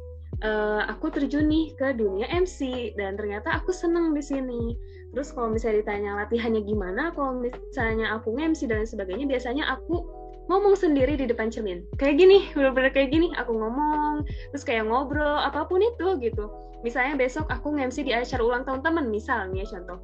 [0.44, 4.76] uh, aku terjun nih ke dunia MC dan ternyata aku seneng di sini.
[5.12, 10.08] Terus kalau misalnya ditanya latihannya gimana, kalau misalnya aku nge-MC dan sebagainya, biasanya aku
[10.48, 11.84] ngomong sendiri di depan cermin.
[12.00, 14.24] Kayak gini, bener-bener kayak gini, aku ngomong,
[14.56, 16.48] terus kayak ngobrol, apa pun itu gitu.
[16.82, 20.00] Misalnya besok aku nge-MC di acara ulang tahun teman, misalnya contoh.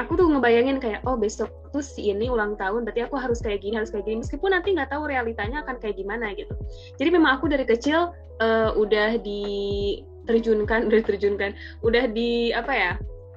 [0.00, 3.62] Aku tuh ngebayangin kayak, oh besok tuh si ini ulang tahun, berarti aku harus kayak
[3.62, 4.22] gini, harus kayak gini.
[4.24, 6.54] Meskipun nanti nggak tahu realitanya akan kayak gimana gitu.
[6.96, 11.50] Jadi memang aku dari kecil uh, udah diterjunkan, udah diterjunkan,
[11.84, 12.92] udah di apa ya,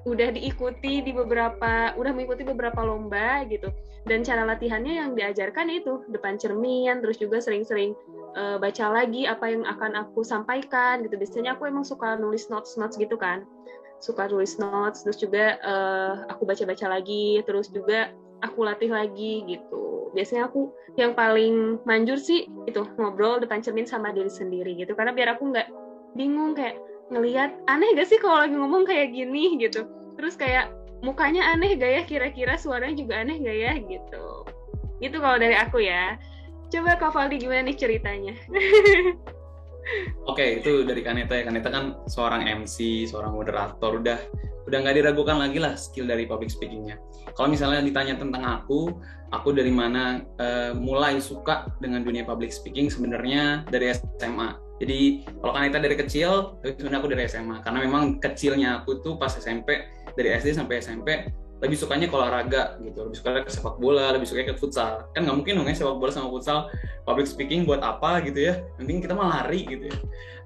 [0.06, 3.74] udah diikuti di beberapa udah mengikuti beberapa lomba gitu
[4.06, 7.98] dan cara latihannya yang diajarkan itu depan cermin terus juga sering-sering
[8.38, 12.78] uh, baca lagi apa yang akan aku sampaikan gitu biasanya aku emang suka nulis notes
[12.78, 13.50] notes gitu kan
[14.06, 18.14] suka tulis notes terus juga uh, aku baca-baca lagi terus juga
[18.46, 20.14] aku latih lagi gitu.
[20.14, 24.94] Biasanya aku yang paling manjur sih itu ngobrol depan cermin sama diri sendiri gitu.
[24.94, 25.68] Karena biar aku nggak
[26.14, 26.78] bingung kayak
[27.10, 29.58] ngelihat aneh gak sih kalau lagi ngomong kayak gini?
[29.58, 29.90] gitu.
[30.16, 30.70] Terus kayak
[31.02, 32.02] mukanya aneh gak ya?
[32.06, 33.74] Kira-kira suaranya juga aneh gak ya?
[33.82, 34.26] gitu.
[35.02, 36.16] Itu kalau dari aku ya.
[36.74, 38.34] Coba Kak Valdi gimana nih ceritanya
[40.26, 41.46] Oke, okay, itu dari Kaneta ya.
[41.46, 44.18] Kaneta kan seorang MC, seorang moderator, udah
[44.66, 46.98] udah nggak diragukan lagi lah skill dari public speakingnya.
[47.38, 48.98] Kalau misalnya ditanya tentang aku,
[49.30, 54.58] aku dari mana uh, mulai suka dengan dunia public speaking sebenarnya dari SMA.
[54.82, 59.32] Jadi kalau Kaneta dari kecil, sebenarnya aku dari SMA karena memang kecilnya aku tuh pas
[59.32, 59.86] SMP
[60.18, 61.30] dari SD sampai SMP
[61.64, 65.08] lebih sukanya ke olahraga gitu, lebih suka ke sepak bola, lebih suka ke futsal.
[65.16, 66.68] Kan nggak mungkin dong ya sepak bola sama futsal
[67.08, 68.60] public speaking buat apa gitu ya.
[68.76, 69.98] Nanti kita mah lari gitu ya.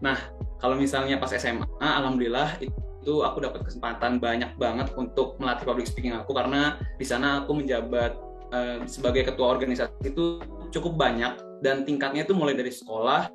[0.06, 0.18] Nah,
[0.62, 6.14] kalau misalnya pas SMA, alhamdulillah itu aku dapat kesempatan banyak banget untuk melatih public speaking
[6.14, 8.14] aku karena di sana aku menjabat
[8.54, 11.34] uh, sebagai ketua organisasi itu cukup banyak
[11.66, 13.32] dan tingkatnya itu mulai dari sekolah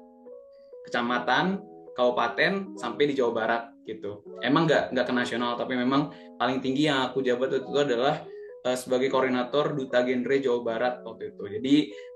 [0.84, 1.58] kecamatan,
[1.96, 4.24] kabupaten sampai di Jawa Barat gitu.
[4.40, 8.24] Emang nggak nggak ke nasional tapi memang paling tinggi yang aku jabat itu adalah
[8.64, 11.44] uh, sebagai koordinator duta genre Jawa Barat waktu itu.
[11.60, 11.74] Jadi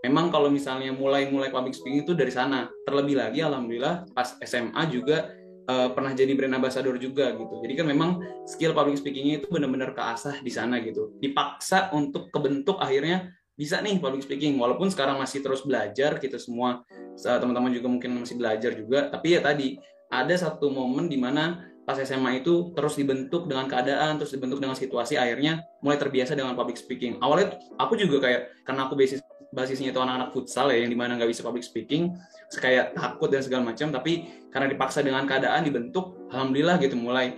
[0.08, 2.66] memang kalau misalnya mulai-mulai public speaking itu dari sana.
[2.88, 5.30] Terlebih lagi alhamdulillah pas SMA juga
[5.68, 7.54] uh, pernah jadi brand ambassador juga gitu.
[7.60, 8.10] Jadi kan memang
[8.48, 11.14] skill public speakingnya itu benar-benar keasah di sana gitu.
[11.20, 13.28] Dipaksa untuk kebentuk akhirnya
[13.58, 16.86] bisa nih public speaking walaupun sekarang masih terus belajar kita semua
[17.18, 19.74] teman-teman juga mungkin masih belajar juga tapi ya tadi
[20.08, 24.76] ada satu momen di mana pas SMA itu terus dibentuk dengan keadaan terus dibentuk dengan
[24.76, 27.16] situasi akhirnya mulai terbiasa dengan public speaking.
[27.20, 31.16] Awalnya aku juga kayak karena aku basis basisnya itu anak-anak futsal ya yang di mana
[31.16, 32.12] nggak bisa public speaking
[32.52, 37.32] kayak takut dan segala macam tapi karena dipaksa dengan keadaan dibentuk alhamdulillah gitu mulai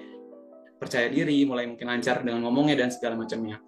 [0.82, 3.62] percaya diri mulai mungkin lancar dengan ngomongnya dan segala macamnya.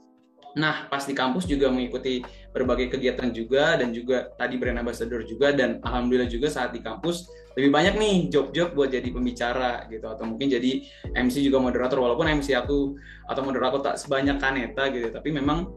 [0.52, 2.20] Nah, pas di kampus juga mengikuti
[2.52, 7.24] berbagai kegiatan juga dan juga tadi brand ambassador juga dan alhamdulillah juga saat di kampus
[7.58, 12.28] lebih banyak nih job-job buat jadi pembicara gitu atau mungkin jadi MC juga moderator walaupun
[12.28, 12.96] MC aku
[13.28, 15.68] atau moderator tak sebanyak Kaneta gitu tapi memang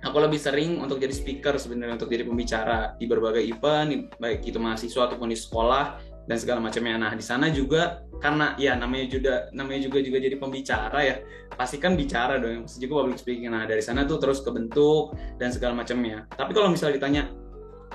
[0.00, 4.56] aku lebih sering untuk jadi speaker sebenarnya untuk jadi pembicara di berbagai event baik itu
[4.56, 6.94] mahasiswa ataupun di sekolah dan segala macamnya.
[6.94, 11.16] Nah, di sana juga karena ya namanya juga namanya juga juga jadi pembicara ya.
[11.58, 13.50] Pasti kan bicara dong, pasti juga public speaking.
[13.50, 16.30] Nah, dari sana tuh terus kebentuk dan segala macamnya.
[16.30, 17.22] Tapi kalau misalnya ditanya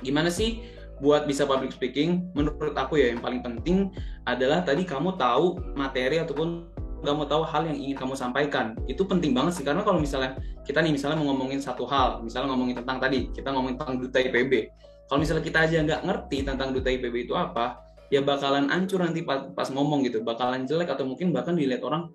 [0.04, 0.60] gimana sih
[1.04, 3.92] buat bisa public speaking, menurut aku ya yang paling penting
[4.24, 6.72] adalah tadi kamu tahu materi ataupun
[7.06, 8.74] kamu tahu hal yang ingin kamu sampaikan.
[8.90, 12.58] Itu penting banget sih karena kalau misalnya kita nih misalnya mau ngomongin satu hal misalnya
[12.58, 14.54] ngomongin tentang tadi kita ngomongin tentang duta IPB
[15.06, 19.22] kalau misalnya kita aja nggak ngerti tentang duta IPB itu apa ya bakalan ancur nanti
[19.22, 22.10] pas, pas ngomong gitu bakalan jelek atau mungkin bahkan dilihat orang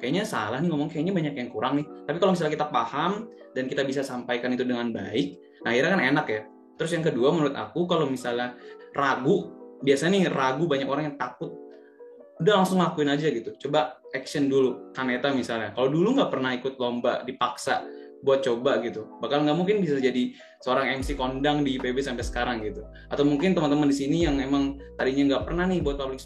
[0.00, 1.86] kayaknya salah nih ngomong kayaknya banyak yang kurang nih.
[2.08, 5.34] Tapi kalau misalnya kita paham dan kita bisa sampaikan itu dengan baik
[5.66, 6.42] nah akhirnya kan enak ya
[6.78, 8.54] terus yang kedua menurut aku kalau misalnya
[8.94, 11.52] ragu biasanya nih ragu banyak orang yang takut.
[12.38, 13.50] Udah langsung lakuin aja gitu.
[13.66, 15.74] Coba action dulu kaneta misalnya.
[15.74, 17.82] Kalau dulu nggak pernah ikut lomba dipaksa
[18.22, 19.10] buat coba gitu.
[19.18, 22.86] Bakal nggak mungkin bisa jadi seorang MC kondang di IPB sampai sekarang gitu.
[23.10, 26.22] Atau mungkin teman-teman di sini yang emang tadinya nggak pernah nih buat public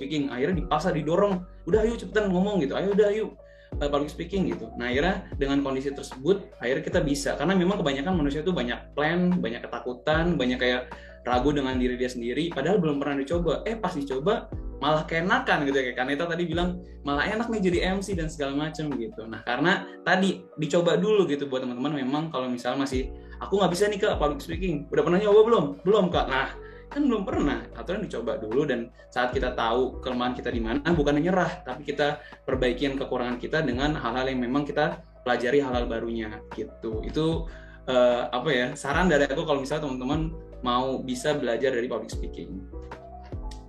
[0.00, 3.36] speaking, akhirnya dipaksa didorong, udah ayo cepetan ngomong gitu, ayo udah ayo
[3.78, 4.72] uh, public speaking gitu.
[4.74, 7.38] Nah akhirnya dengan kondisi tersebut, akhirnya kita bisa.
[7.38, 10.82] Karena memang kebanyakan manusia itu banyak plan, banyak ketakutan, banyak kayak
[11.22, 13.60] ragu dengan diri dia sendiri, padahal belum pernah dicoba.
[13.68, 14.48] Eh pas dicoba,
[14.80, 15.84] malah keenakan gitu ya.
[15.92, 19.28] Kayak Kaneta tadi bilang malah enak nih jadi MC dan segala macam gitu.
[19.28, 22.00] Nah karena tadi dicoba dulu gitu buat teman-teman.
[22.00, 24.88] Memang kalau misalnya masih aku nggak bisa nih kak public speaking.
[24.88, 25.64] Udah pernah nyoba belum?
[25.84, 26.26] Belum kak.
[26.32, 26.48] Nah
[26.90, 27.62] kan belum pernah.
[27.78, 32.18] Aturan dicoba dulu dan saat kita tahu kelemahan kita di mana bukan nyerah tapi kita
[32.42, 37.00] perbaikian kekurangan kita dengan hal-hal yang memang kita pelajari hal-hal barunya gitu.
[37.06, 37.46] Itu
[37.86, 40.34] uh, apa ya saran dari aku kalau misalnya teman-teman
[40.66, 42.58] mau bisa belajar dari public speaking.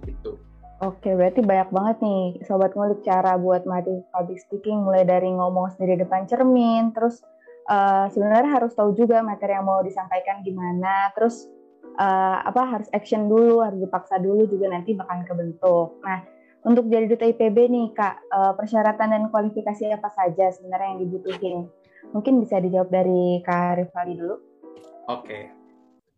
[0.03, 0.41] Gitu.
[0.81, 5.77] Oke, berarti banyak banget nih sobat ngulik cara buat mati public speaking mulai dari ngomong
[5.77, 7.21] sendiri depan cermin, terus
[7.69, 11.45] uh, sebenarnya harus tahu juga materi yang mau disampaikan gimana, terus
[11.97, 15.99] uh, apa harus action dulu, harus dipaksa dulu juga nanti bakal kebentuk.
[16.05, 16.23] Nah,
[16.61, 21.57] untuk jadi duta IPB nih Kak, uh, persyaratan dan kualifikasi apa saja sebenarnya yang dibutuhin?
[22.13, 24.35] Mungkin bisa dijawab dari Kak Rifali dulu.
[25.09, 25.61] Oke.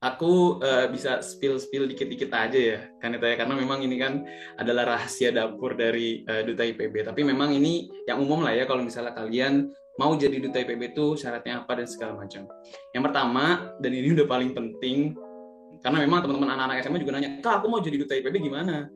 [0.03, 4.27] aku uh, bisa spill spill dikit dikit aja ya kan ya karena memang ini kan
[4.59, 8.83] adalah rahasia dapur dari uh, duta IPB tapi memang ini yang umum lah ya kalau
[8.83, 12.51] misalnya kalian mau jadi duta IPB itu syaratnya apa dan segala macam
[12.91, 15.15] yang pertama dan ini udah paling penting
[15.83, 18.87] karena memang teman-teman anak-anak SMA juga nanya kak aku mau jadi duta IPB gimana?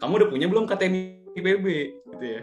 [0.00, 0.94] Kamu udah punya belum KTM
[1.36, 1.66] IPB
[2.16, 2.42] gitu ya.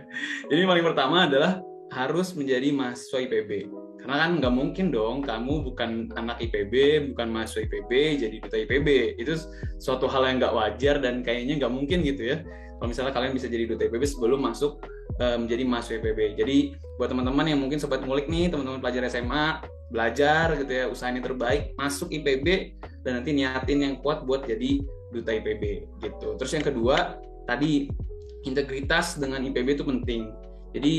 [0.54, 1.60] Jadi paling pertama adalah
[1.92, 3.52] harus menjadi mahasiswa IPB
[3.98, 7.92] karena kan nggak mungkin dong kamu bukan anak IPB bukan mahasiswa IPB
[8.24, 8.88] jadi duta IPB
[9.20, 9.34] itu
[9.80, 12.38] suatu hal yang nggak wajar dan kayaknya nggak mungkin gitu ya.
[12.78, 14.86] Kalau misalnya kalian bisa jadi duta IPB sebelum masuk
[15.18, 16.58] uh, menjadi mahasiswa IPB jadi
[17.02, 21.24] buat teman-teman yang mungkin sobat ngulik nih teman-teman pelajar SMA belajar gitu ya usaha ini
[21.24, 24.82] terbaik masuk IPB dan nanti niatin yang kuat buat jadi
[25.12, 25.64] duta IPB
[26.04, 26.36] gitu.
[26.36, 27.88] Terus yang kedua tadi
[28.44, 30.32] integritas dengan IPB itu penting.
[30.76, 30.94] Jadi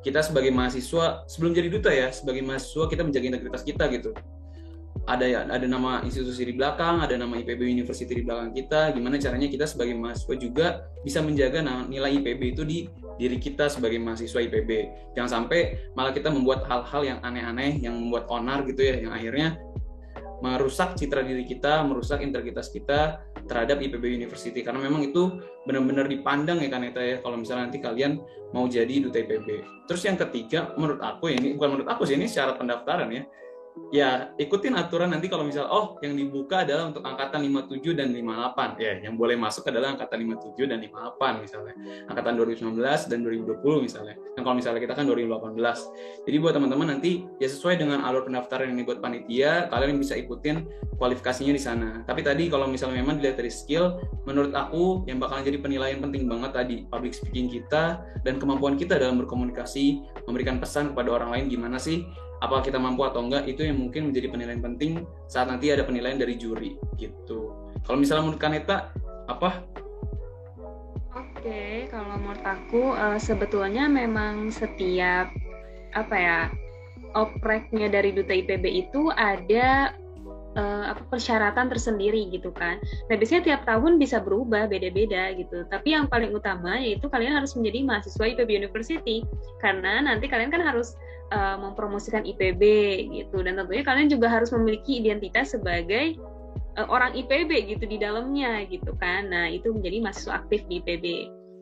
[0.00, 4.16] kita sebagai mahasiswa sebelum jadi duta ya sebagai mahasiswa kita menjaga integritas kita gitu.
[5.08, 9.16] Ada ya ada nama institusi di belakang ada nama IPB University di belakang kita gimana
[9.16, 10.66] caranya kita sebagai mahasiswa juga
[11.02, 12.78] bisa menjaga nilai IPB itu di
[13.16, 14.70] diri kita sebagai mahasiswa IPB
[15.16, 19.56] jangan sampai malah kita membuat hal-hal yang aneh-aneh yang membuat onar gitu ya yang akhirnya
[20.40, 26.60] merusak citra diri kita, merusak integritas kita terhadap IPB University karena memang itu benar-benar dipandang
[26.64, 28.20] ya kan ya kalau misalnya nanti kalian
[28.56, 29.48] mau jadi duta IPB.
[29.86, 33.22] Terus yang ketiga menurut aku ya, ini bukan menurut aku sih ini syarat pendaftaran ya
[33.90, 38.78] ya ikutin aturan nanti kalau misal oh yang dibuka adalah untuk angkatan 57 dan 58
[38.78, 41.74] ya yang boleh masuk adalah angkatan 57 dan 58 misalnya.
[42.06, 44.14] Angkatan 2019 dan 2020 misalnya.
[44.38, 45.58] Dan kalau misalnya kita kan 2018
[46.26, 50.66] jadi buat teman-teman nanti ya sesuai dengan alur pendaftaran ini buat panitia kalian bisa ikutin
[50.98, 51.90] kualifikasinya di sana.
[52.06, 56.30] Tapi tadi kalau misalnya memang dilihat dari skill menurut aku yang bakalan jadi penilaian penting
[56.30, 61.44] banget tadi public speaking kita dan kemampuan kita dalam berkomunikasi memberikan pesan kepada orang lain
[61.50, 62.06] gimana sih
[62.40, 66.16] apa kita mampu atau enggak itu yang mungkin menjadi penilaian penting saat nanti ada penilaian
[66.16, 67.52] dari juri gitu.
[67.84, 68.92] Kalau misalnya menurut Kaneta
[69.28, 69.64] apa?
[71.10, 75.28] Oke, kalau menurut aku uh, sebetulnya memang setiap
[75.92, 76.38] apa ya
[77.18, 79.94] opreknya dari duta IPB itu ada
[80.56, 82.78] uh, apa persyaratan tersendiri gitu kan.
[83.10, 85.66] Nah biasanya tiap tahun bisa berubah beda-beda gitu.
[85.68, 89.26] Tapi yang paling utama yaitu kalian harus menjadi mahasiswa IPB University
[89.60, 90.96] karena nanti kalian kan harus
[91.34, 92.62] uh, mempromosikan IPB
[93.10, 96.18] gitu dan tentunya kalian juga harus memiliki identitas sebagai
[96.76, 101.06] uh, orang IPB gitu di dalamnya gitu kan nah itu menjadi mahasiswa aktif di IPB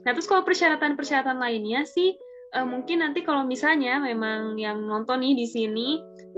[0.04, 2.16] nah terus kalau persyaratan-persyaratan lainnya sih
[2.56, 5.88] uh, mungkin nanti kalau misalnya memang yang nonton nih di sini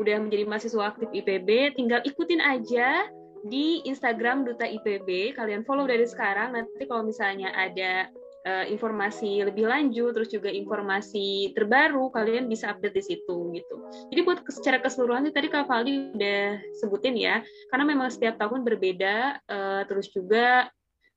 [0.01, 3.05] udah menjadi mahasiswa aktif IPB tinggal ikutin aja
[3.45, 8.09] di Instagram Duta IPB kalian follow dari sekarang nanti kalau misalnya ada
[8.45, 13.75] uh, informasi lebih lanjut, terus juga informasi terbaru, kalian bisa update di situ gitu.
[14.13, 19.41] Jadi buat secara keseluruhan tadi Kak Valdi udah sebutin ya, karena memang setiap tahun berbeda,
[19.49, 20.69] uh, terus juga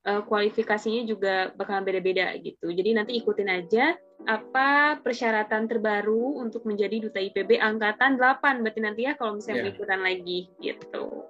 [0.07, 2.71] uh, kualifikasinya juga bakal beda-beda gitu.
[2.71, 9.01] Jadi nanti ikutin aja apa persyaratan terbaru untuk menjadi duta IPB angkatan 8 berarti nanti
[9.07, 9.73] ya kalau misalnya yeah.
[9.75, 11.27] ikutan lagi gitu.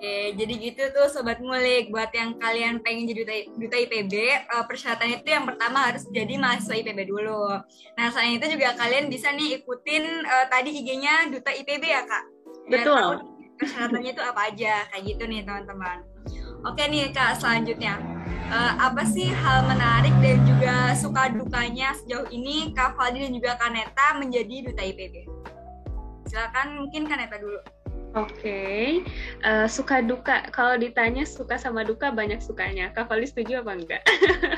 [0.00, 1.92] Oke, jadi gitu tuh Sobat Ngulik.
[1.92, 6.40] Buat yang kalian pengen jadi duta, duta IPB, eh, persyaratannya itu yang pertama harus jadi
[6.40, 7.52] mahasiswa IPB dulu.
[8.00, 12.24] Nah, selain itu juga kalian bisa nih ikutin uh, tadi IG-nya Duta IPB ya, Kak?
[12.72, 12.96] Betul.
[12.96, 15.98] Tahu persyaratannya itu apa aja, kayak gitu nih teman-teman.
[16.60, 17.96] Oke nih Kak, selanjutnya.
[18.50, 23.52] Uh, apa sih hal menarik dan juga suka dukanya sejauh ini Kak Faldi dan juga
[23.56, 25.24] Kaneta menjadi Duta IPB?
[26.28, 27.62] Silakan mungkin Kaneta dulu.
[28.18, 28.84] Oke, okay.
[29.46, 30.50] uh, eh, suka duka.
[30.50, 32.90] Kalau ditanya suka sama duka banyak sukanya.
[32.90, 34.02] Kak Fali setuju apa enggak?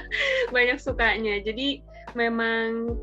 [0.56, 1.36] banyak sukanya.
[1.44, 1.84] Jadi
[2.16, 2.96] memang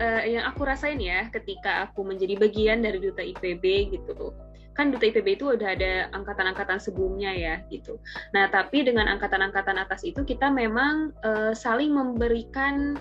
[0.00, 4.32] uh, yang aku rasain ya ketika aku menjadi bagian dari duta IPB gitu.
[4.80, 8.00] Kan duta IPB itu udah ada angkatan-angkatan sebelumnya ya gitu.
[8.32, 12.96] Nah tapi dengan angkatan-angkatan atas itu kita memang uh, saling memberikan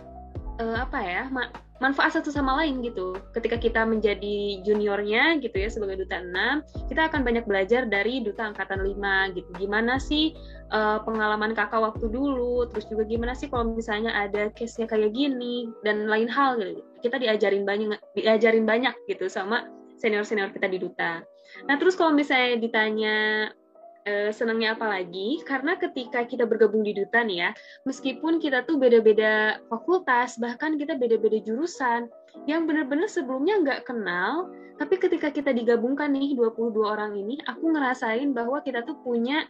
[0.59, 1.23] uh, apa ya?
[1.79, 3.15] manfaat satu sama lain gitu.
[3.31, 8.51] Ketika kita menjadi juniornya gitu ya sebagai duta 6, kita akan banyak belajar dari duta
[8.51, 9.49] angkatan 5 gitu.
[9.55, 10.35] Gimana sih
[10.75, 15.71] uh, pengalaman kakak waktu dulu, terus juga gimana sih kalau misalnya ada case-nya kayak gini
[15.87, 16.83] dan lain hal gitu.
[16.99, 19.63] Kita diajarin banyak diajarin banyak gitu sama
[20.03, 21.23] senior-senior kita di duta.
[21.67, 23.17] Nah, terus kalau misalnya ditanya
[24.07, 25.41] uh, senangnya apa lagi?
[25.43, 27.49] Karena ketika kita bergabung di duta nih ya
[27.83, 32.07] meskipun kita tuh beda-beda fakultas bahkan kita beda-beda jurusan
[32.45, 38.31] yang benar-benar sebelumnya nggak kenal tapi ketika kita digabungkan nih 22 orang ini aku ngerasain
[38.31, 39.43] bahwa kita tuh punya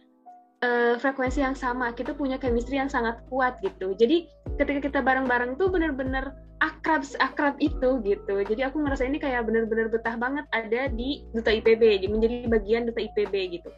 [0.64, 3.96] uh, frekuensi yang sama, kita punya chemistry yang sangat kuat gitu.
[3.96, 4.28] Jadi
[4.60, 8.34] ketika kita bareng-bareng tuh bener-bener akrab akrab itu gitu.
[8.44, 13.00] Jadi aku ngerasa ini kayak bener-bener betah banget ada di duta IPB, menjadi bagian duta
[13.00, 13.70] IPB gitu.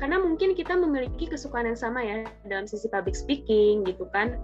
[0.00, 4.40] Karena mungkin kita memiliki kesukaan yang sama ya dalam sisi public speaking gitu kan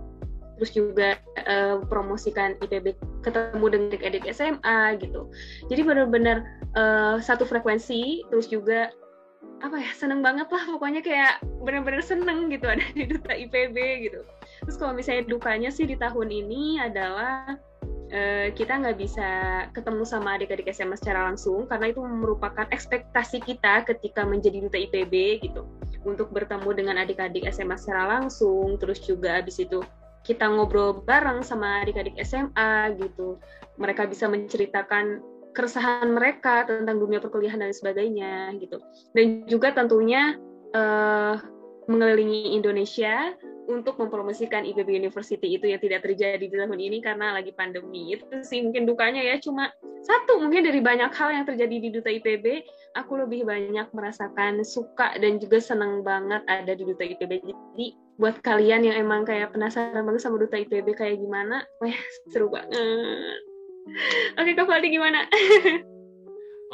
[0.57, 5.29] terus juga uh, promosikan IPB ketemu dengan adik-adik SMA gitu.
[5.69, 6.43] Jadi benar-benar
[6.75, 8.89] uh, satu frekuensi, terus juga
[9.65, 13.77] apa ya seneng banget lah pokoknya kayak benar-benar seneng gitu ada di duta IPB
[14.09, 14.21] gitu.
[14.63, 17.57] Terus kalau misalnya dukanya sih di tahun ini adalah
[18.13, 19.29] uh, kita nggak bisa
[19.73, 25.15] ketemu sama adik-adik SMA secara langsung karena itu merupakan ekspektasi kita ketika menjadi duta IPB
[25.49, 25.65] gitu
[26.05, 29.81] untuk bertemu dengan adik-adik SMA secara langsung terus juga abis itu
[30.27, 33.39] kita ngobrol bareng sama adik-adik SMA gitu.
[33.79, 35.23] Mereka bisa menceritakan
[35.57, 38.77] keresahan mereka tentang dunia perkuliahan dan sebagainya gitu.
[39.17, 40.37] Dan juga tentunya
[40.77, 41.41] uh,
[41.89, 43.33] mengelilingi Indonesia
[43.67, 48.15] untuk mempromosikan IPB University itu yang tidak terjadi di tahun ini karena lagi pandemi.
[48.15, 49.75] Itu sih mungkin dukanya ya cuma
[50.07, 52.63] satu mungkin dari banyak hal yang terjadi di Duta IPB,
[52.95, 57.43] aku lebih banyak merasakan suka dan juga senang banget ada di Duta IPB.
[57.43, 61.99] Jadi buat kalian yang emang kayak penasaran banget sama Duta IPB kayak gimana, wah
[62.31, 63.56] seru banget.
[64.37, 65.25] Oke, Kak Faldi gimana?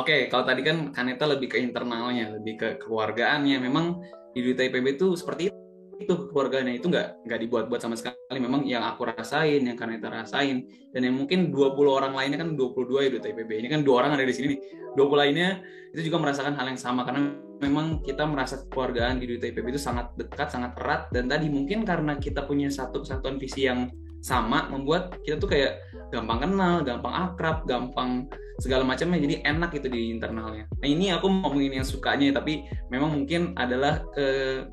[0.00, 3.60] Oke, kalau tadi kan Kaneta lebih ke internalnya, lebih ke keluargaannya.
[3.60, 4.00] Memang
[4.32, 5.62] di Duta IPB itu seperti itu
[6.02, 8.38] itu keluarganya itu nggak nggak dibuat-buat sama sekali.
[8.42, 13.06] Memang yang aku rasain yang Kaneta rasain dan yang mungkin 20 orang lainnya kan 22
[13.06, 14.60] ya Duta IPB ini kan dua orang ada di sini nih.
[14.98, 15.48] 20 lainnya
[15.94, 17.06] itu juga merasakan hal yang sama.
[17.06, 21.12] Karena memang kita merasa keluargaan di Duta IPB itu sangat dekat sangat erat.
[21.14, 23.86] Dan tadi mungkin karena kita punya satu kesatuan visi yang
[24.22, 25.82] sama membuat kita tuh kayak
[26.14, 28.30] gampang kenal, gampang akrab, gampang
[28.62, 30.70] segala macamnya jadi enak itu di internalnya.
[30.78, 34.06] Nah ini aku ngomongin yang sukanya tapi memang mungkin adalah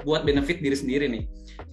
[0.06, 1.24] buat benefit diri sendiri nih.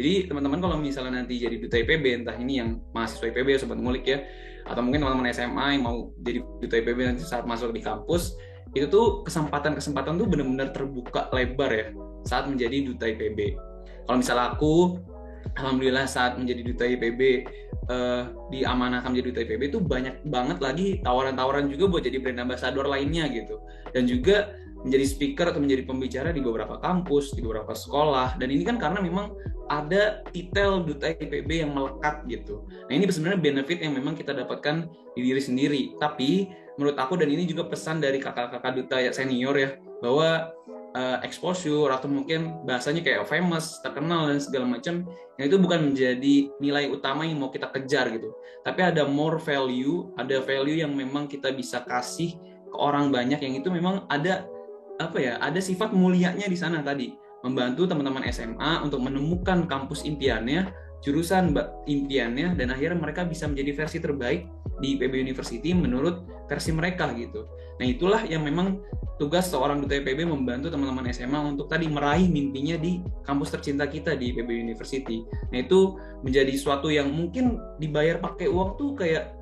[0.01, 4.09] Jadi teman-teman kalau misalnya nanti jadi duta IPB entah ini yang mahasiswa IPB sobat ngulik
[4.09, 4.25] ya
[4.67, 8.35] atau mungkin teman-teman SMA yang mau jadi duta IPB nanti saat masuk di kampus
[8.75, 11.87] itu tuh kesempatan-kesempatan tuh benar-benar terbuka lebar ya
[12.27, 13.55] saat menjadi duta IPB.
[14.07, 14.99] Kalau misalnya aku
[15.55, 17.21] alhamdulillah saat menjadi duta IPB
[17.89, 22.87] uh, diamanahkan menjadi duta IPB itu banyak banget lagi tawaran-tawaran juga buat jadi brand ambassador
[22.87, 23.63] lainnya gitu
[23.95, 24.57] dan juga
[24.87, 29.03] menjadi speaker atau menjadi pembicara di beberapa kampus, di beberapa sekolah dan ini kan karena
[29.03, 29.35] memang
[29.67, 32.63] ada titel duta IPB yang melekat gitu.
[32.87, 34.87] Nah ini sebenarnya benefit yang memang kita dapatkan
[35.19, 35.83] di diri sendiri.
[35.99, 36.47] Tapi
[36.79, 40.55] menurut aku dan ini juga pesan dari kakak-kakak duta senior ya bahwa
[40.97, 45.05] uh, exposure atau mungkin bahasanya kayak famous, terkenal dan segala macam,
[45.37, 48.33] yang itu bukan menjadi nilai utama yang mau kita kejar gitu.
[48.65, 52.35] Tapi ada more value, ada value yang memang kita bisa kasih
[52.73, 54.49] ke orang banyak yang itu memang ada
[54.97, 57.13] apa ya, ada sifat mulianya di sana tadi,
[57.45, 60.73] membantu teman-teman SMA untuk menemukan kampus impiannya,
[61.07, 61.55] jurusan
[61.87, 64.51] impiannya dan akhirnya mereka bisa menjadi versi terbaik
[64.83, 67.47] di PB University menurut versi mereka gitu.
[67.79, 68.83] Nah itulah yang memang
[69.17, 74.19] tugas seorang duta IPB membantu teman-teman SMA untuk tadi meraih mimpinya di kampus tercinta kita
[74.19, 75.23] di IPB University.
[75.55, 75.95] Nah itu
[76.27, 79.33] menjadi suatu yang mungkin dibayar pakai uang tuh kayak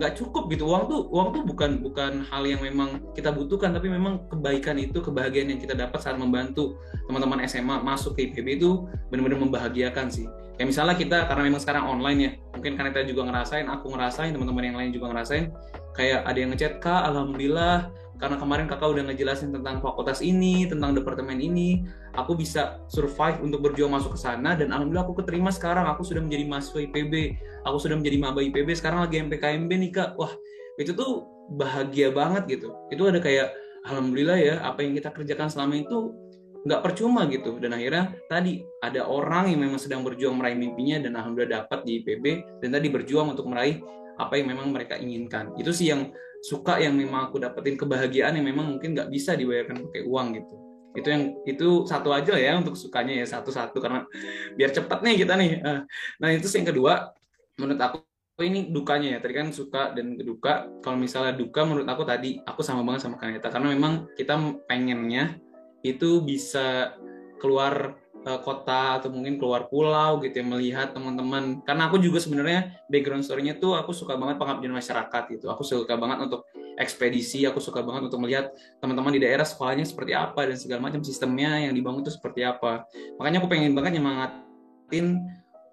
[0.00, 0.68] nggak cukup gitu.
[0.68, 4.98] Uang tuh uang tuh bukan bukan hal yang memang kita butuhkan tapi memang kebaikan itu
[5.00, 10.26] kebahagiaan yang kita dapat saat membantu teman-teman SMA masuk ke IPB itu benar-benar membahagiakan sih.
[10.54, 14.30] Kayak misalnya kita karena memang sekarang online ya mungkin karena kita juga ngerasain aku ngerasain
[14.30, 15.50] teman-teman yang lain juga ngerasain
[15.98, 20.94] kayak ada yang ngechat kak alhamdulillah karena kemarin kakak udah ngejelasin tentang fakultas ini, tentang
[20.94, 21.82] departemen ini,
[22.14, 26.22] aku bisa survive untuk berjuang masuk ke sana dan alhamdulillah aku keterima sekarang, aku sudah
[26.22, 27.14] menjadi mahasiswa IPB,
[27.66, 30.32] aku sudah menjadi maba IPB, sekarang lagi MPKMB nih kak, wah
[30.78, 35.74] itu tuh bahagia banget gitu, itu ada kayak alhamdulillah ya apa yang kita kerjakan selama
[35.76, 36.14] itu
[36.64, 37.60] nggak percuma gitu.
[37.60, 42.00] Dan akhirnya tadi ada orang yang memang sedang berjuang meraih mimpinya dan alhamdulillah dapat di
[42.00, 42.24] IPB
[42.64, 43.84] dan tadi berjuang untuk meraih
[44.16, 45.52] apa yang memang mereka inginkan.
[45.60, 46.08] Itu sih yang
[46.40, 50.63] suka yang memang aku dapetin kebahagiaan yang memang mungkin nggak bisa dibayarkan pakai uang gitu
[50.94, 53.76] itu yang itu satu aja ya untuk sukanya ya satu-satu.
[53.82, 54.06] Karena
[54.54, 55.50] biar cepat nih kita nih.
[55.58, 55.80] Eh,
[56.22, 57.10] nah itu yang kedua.
[57.58, 57.98] Menurut aku
[58.42, 59.18] ini dukanya ya.
[59.18, 60.70] Tadi kan suka dan duka.
[60.82, 63.50] Kalau misalnya duka menurut aku tadi aku sama banget sama Kaneta.
[63.50, 64.38] Karena memang kita
[64.70, 65.38] pengennya
[65.82, 66.96] itu bisa
[67.42, 71.60] keluar kota atau mungkin keluar pulau gitu ya melihat teman-teman.
[71.62, 75.46] Karena aku juga sebenarnya background story-nya tuh aku suka banget pengabdian masyarakat gitu.
[75.52, 78.50] Aku suka banget untuk ekspedisi aku suka banget untuk melihat
[78.82, 82.86] teman-teman di daerah sekolahnya seperti apa dan segala macam sistemnya yang dibangun itu seperti apa.
[83.18, 85.22] Makanya aku pengen banget nyemangatin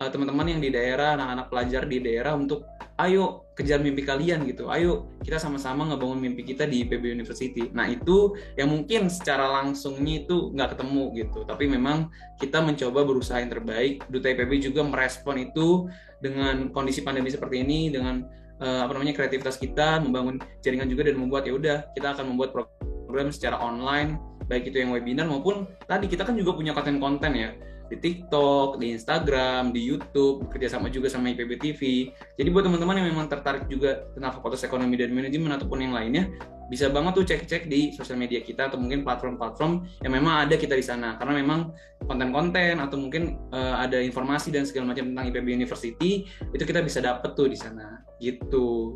[0.02, 2.66] uh, teman-teman yang di daerah anak-anak pelajar di daerah untuk
[3.02, 4.70] ayo kejar mimpi kalian gitu.
[4.72, 7.70] Ayo kita sama-sama ngebangun mimpi kita di IPB University.
[7.74, 11.40] Nah itu yang mungkin secara langsungnya itu nggak ketemu gitu.
[11.46, 12.10] Tapi memang
[12.42, 14.06] kita mencoba berusaha yang terbaik.
[14.10, 15.90] Duta IPB juga merespon itu
[16.22, 18.26] dengan kondisi pandemi seperti ini dengan
[18.62, 22.54] uh, apa namanya kreativitas kita membangun jaringan juga dan membuat ya udah kita akan membuat
[22.54, 27.50] program secara online baik itu yang webinar maupun tadi kita kan juga punya konten-konten ya
[27.92, 31.82] di TikTok, di Instagram, di YouTube, kerjasama juga sama IPB TV.
[32.40, 36.32] Jadi buat teman-teman yang memang tertarik juga tentang fakultas ekonomi dan manajemen ataupun yang lainnya,
[36.72, 40.80] bisa banget tuh cek-cek di sosial media kita atau mungkin platform-platform yang memang ada kita
[40.80, 41.20] di sana.
[41.20, 41.76] Karena memang
[42.08, 47.04] konten-konten atau mungkin uh, ada informasi dan segala macam tentang IPB University itu kita bisa
[47.04, 48.00] dapet tuh di sana.
[48.24, 48.96] Gitu.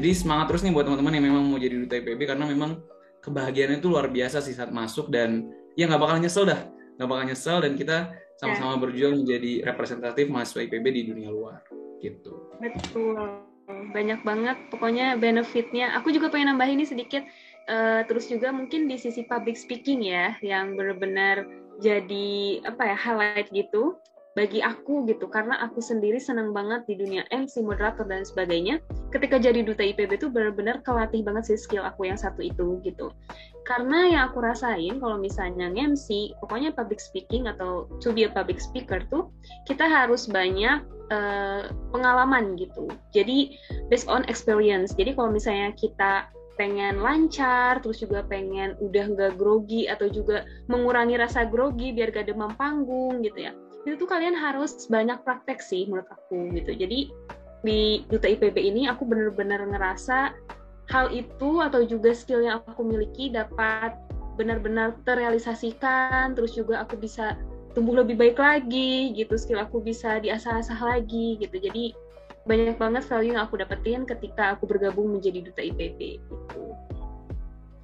[0.00, 2.80] Jadi semangat terus nih buat teman-teman yang memang mau jadi duta IPB karena memang
[3.20, 6.64] kebahagiaannya itu luar biasa sih saat masuk dan ya nggak bakal nyesel dah
[6.96, 7.96] nggak bakal nyesel dan kita
[8.40, 8.80] sama-sama ya.
[8.88, 11.60] berjuang menjadi representatif mahasiswa IPB di dunia luar
[12.00, 12.56] gitu.
[12.56, 13.44] Betul.
[13.68, 15.92] Banyak banget pokoknya benefitnya.
[16.00, 17.20] Aku juga pengen nambahin ini sedikit
[17.68, 21.44] uh, terus juga mungkin di sisi public speaking ya yang benar-benar
[21.84, 24.00] jadi apa ya highlight gitu
[24.38, 28.78] bagi aku gitu karena aku sendiri senang banget di dunia MC moderator dan sebagainya
[29.10, 33.10] ketika jadi duta IPB itu benar-benar kelatih banget sih skill aku yang satu itu gitu
[33.70, 38.58] karena yang aku rasain kalau misalnya MC pokoknya public speaking atau to be a public
[38.58, 39.30] speaker tuh
[39.70, 40.82] kita harus banyak
[41.14, 42.90] uh, pengalaman gitu.
[43.14, 43.54] Jadi
[43.86, 44.90] based on experience.
[44.98, 46.26] Jadi kalau misalnya kita
[46.58, 52.28] pengen lancar, terus juga pengen udah nggak grogi atau juga mengurangi rasa grogi biar gak
[52.28, 53.54] demam panggung gitu ya
[53.84, 56.76] itu tuh kalian harus banyak praktek sih menurut aku gitu.
[56.76, 57.08] Jadi
[57.60, 60.32] di duta IPB ini aku bener-bener ngerasa
[60.90, 63.94] hal itu atau juga skill yang aku miliki dapat
[64.34, 67.38] benar-benar terrealisasikan terus juga aku bisa
[67.72, 71.94] tumbuh lebih baik lagi gitu skill aku bisa diasah-asah lagi gitu jadi
[72.48, 76.62] banyak banget value yang aku dapetin ketika aku bergabung menjadi duta IPB gitu.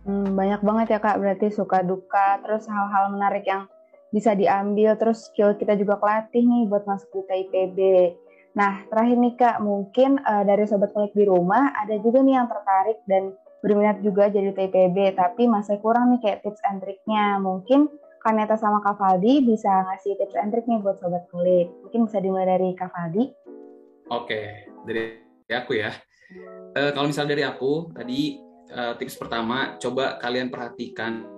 [0.06, 3.70] Hmm, banyak banget ya kak berarti suka duka terus hal-hal menarik yang
[4.14, 7.78] bisa diambil terus skill kita juga kelatih nih buat masuk di IPB.
[8.56, 12.48] Nah, terakhir nih Kak, mungkin uh, dari sobat kulik di rumah ada juga nih yang
[12.48, 17.36] tertarik dan berminat juga jadi TIPB, tapi masih kurang nih kayak tips and triknya.
[17.36, 17.92] Mungkin
[18.24, 21.68] Kaneta sama Kak Faldi bisa ngasih tips and trick nih buat sobat kulik.
[21.84, 23.28] Mungkin bisa dimulai dari Kak Faldi.
[24.08, 25.20] Oke, dari
[25.52, 25.92] aku ya.
[26.72, 28.40] Uh, kalau misal dari aku, tadi
[28.72, 31.28] uh, tips pertama, coba kalian perhatikan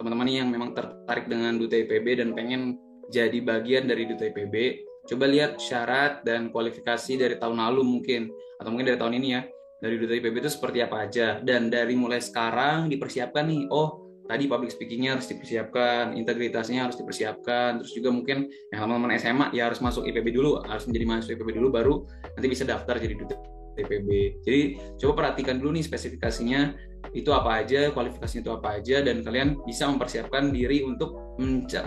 [0.00, 2.74] teman-teman yang memang tertarik dengan Duta IPB dan pengen
[3.12, 8.30] jadi bagian dari Duta IPB, coba lihat syarat dan kualifikasi dari tahun lalu mungkin
[8.62, 9.42] atau mungkin dari tahun ini ya.
[9.80, 13.64] Dari Duta IPB itu seperti apa aja dan dari mulai sekarang dipersiapkan nih.
[13.72, 19.46] Oh, tadi public speakingnya harus dipersiapkan, integritasnya harus dipersiapkan, terus juga mungkin yang teman-teman SMA
[19.56, 21.94] ya harus masuk IPB dulu, harus menjadi mahasiswa IPB dulu baru
[22.36, 24.08] nanti bisa daftar jadi duta IPB.
[24.44, 24.60] Jadi
[25.00, 26.76] coba perhatikan dulu nih spesifikasinya
[27.16, 31.36] itu apa aja, kualifikasinya itu apa aja, dan kalian bisa mempersiapkan diri untuk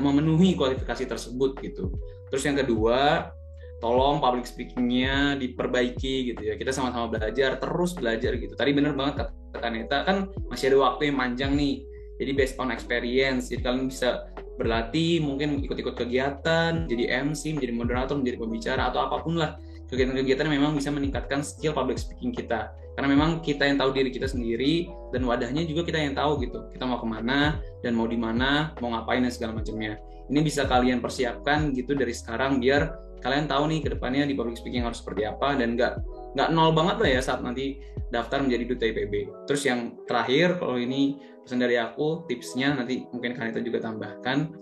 [0.01, 1.93] memenuhi kualifikasi tersebut gitu.
[2.33, 3.29] Terus yang kedua,
[3.77, 6.57] tolong public speakingnya diperbaiki gitu ya.
[6.57, 8.57] Kita sama-sama belajar, terus belajar gitu.
[8.57, 11.85] Tadi bener banget kata Neta kan masih ada waktu yang panjang nih.
[12.17, 18.15] Jadi based on experience, jadi kalian bisa berlatih, mungkin ikut-ikut kegiatan, jadi MC, menjadi moderator,
[18.21, 19.57] menjadi pembicara atau apa pun lah
[19.93, 22.73] kegiatan-kegiatan yang memang bisa meningkatkan skill public speaking kita.
[22.97, 26.65] Karena memang kita yang tahu diri kita sendiri dan wadahnya juga kita yang tahu gitu.
[26.73, 30.01] Kita mau ke mana dan mau di mana mau ngapain dan segala macamnya.
[30.29, 32.89] Ini bisa kalian persiapkan gitu dari sekarang biar
[33.21, 35.93] kalian tahu nih ke depannya di public speaking harus seperti apa dan nggak
[36.35, 37.79] nggak nol banget lah ya saat nanti
[38.09, 39.13] daftar menjadi duta IPB.
[39.49, 44.53] Terus yang terakhir kalau ini pesan dari aku tipsnya nanti mungkin kalian juga tambahkan.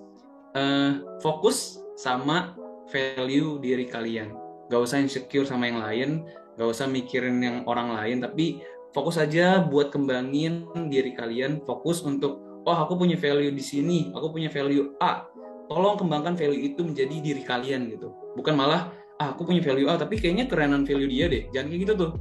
[0.52, 2.52] Uh, fokus sama
[2.92, 4.41] value diri kalian
[4.72, 6.10] gak usah insecure sama yang lain
[6.56, 8.64] gak usah mikirin yang orang lain tapi
[8.96, 14.32] fokus aja buat kembangin diri kalian fokus untuk oh aku punya value di sini aku
[14.32, 15.28] punya value A.
[15.72, 18.12] Tolong kembangkan value itu menjadi diri kalian gitu.
[18.36, 18.92] Bukan malah
[19.24, 21.48] ah, aku punya value A tapi kayaknya kerenan value dia deh.
[21.56, 22.12] Jangan kayak gitu tuh.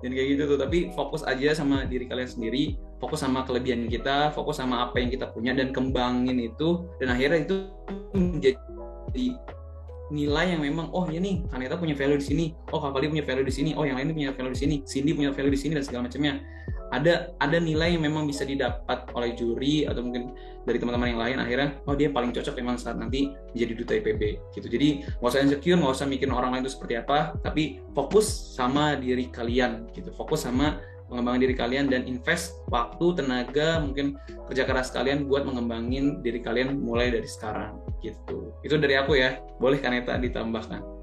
[0.00, 4.32] Jangan kayak gitu tuh tapi fokus aja sama diri kalian sendiri fokus sama kelebihan kita
[4.32, 6.88] fokus sama apa yang kita punya dan kembangin itu.
[6.96, 7.56] Dan akhirnya itu
[8.16, 9.36] menjadi
[10.14, 13.26] nilai yang memang oh ya nih Kaneta punya value di sini oh Kak Fali punya
[13.26, 15.72] value di sini oh yang lain punya value di sini Cindy punya value di sini
[15.74, 16.38] dan segala macamnya.
[16.94, 20.30] Ada ada nilai yang memang bisa didapat oleh juri atau mungkin
[20.62, 24.22] dari teman-teman yang lain akhirnya oh dia paling cocok memang saat nanti menjadi duta IPB
[24.54, 24.66] gitu.
[24.70, 24.88] Jadi
[25.18, 29.26] nggak usah insecure nggak usah mikirin orang lain itu seperti apa tapi fokus sama diri
[29.26, 30.14] kalian gitu.
[30.14, 30.78] Fokus sama
[31.10, 34.16] pengembangan diri kalian dan invest waktu, tenaga, mungkin
[34.48, 38.52] kerja keras kalian buat mengembangin diri kalian mulai dari sekarang gitu.
[38.60, 39.40] Itu dari aku ya.
[39.56, 40.94] Boleh Kaneta ditambahkan?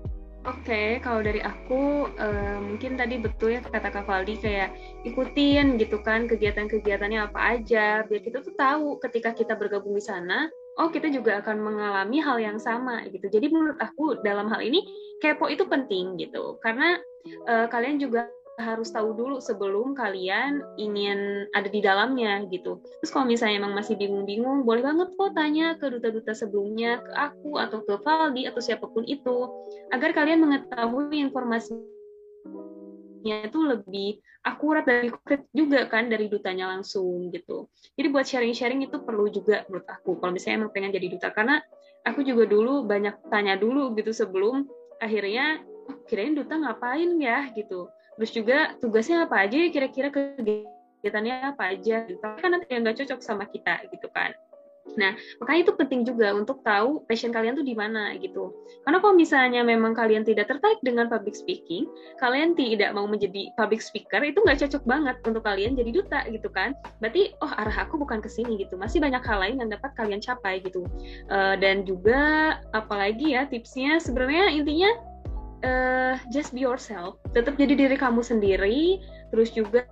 [0.41, 4.73] Oke, kalau dari aku uh, mungkin tadi betul ya kata Kak Valdi kayak
[5.05, 10.49] ikutin gitu kan kegiatan-kegiatannya apa aja biar kita tuh tahu ketika kita bergabung di sana,
[10.81, 13.29] oh kita juga akan mengalami hal yang sama gitu.
[13.29, 14.81] Jadi menurut aku dalam hal ini
[15.21, 16.97] kepo itu penting gitu karena
[17.45, 18.25] uh, kalian juga
[18.61, 22.79] harus tahu dulu sebelum kalian ingin ada di dalamnya gitu.
[23.01, 27.57] Terus kalau misalnya emang masih bingung-bingung, boleh banget kok tanya ke duta-duta sebelumnya, ke aku
[27.57, 29.49] atau ke Valdi atau siapa pun itu,
[29.89, 31.83] agar kalian mengetahui informasinya
[33.21, 37.69] itu lebih akurat dan konkret juga kan dari dutanya langsung gitu.
[37.97, 40.17] Jadi buat sharing-sharing itu perlu juga menurut aku.
[40.17, 41.61] Kalau misalnya emang pengen jadi duta, karena
[42.05, 44.65] aku juga dulu banyak tanya dulu gitu sebelum
[45.01, 47.89] akhirnya oh, kirain duta ngapain ya gitu
[48.21, 52.21] terus juga tugasnya apa aja kira-kira kegiatannya apa aja gitu.
[52.21, 54.29] kan nanti yang nggak cocok sama kita gitu kan
[54.99, 58.51] Nah, makanya itu penting juga untuk tahu passion kalian tuh di mana gitu.
[58.83, 61.87] Karena kalau misalnya memang kalian tidak tertarik dengan public speaking,
[62.19, 66.49] kalian tidak mau menjadi public speaker, itu nggak cocok banget untuk kalian jadi duta gitu
[66.51, 66.75] kan.
[66.99, 68.75] Berarti, oh arah aku bukan ke sini gitu.
[68.75, 70.83] Masih banyak hal lain yang dapat kalian capai gitu.
[71.31, 74.91] Uh, dan juga apalagi ya tipsnya sebenarnya intinya
[75.63, 79.01] uh, just be yourself, tetap jadi diri kamu sendiri.
[79.31, 79.87] Terus juga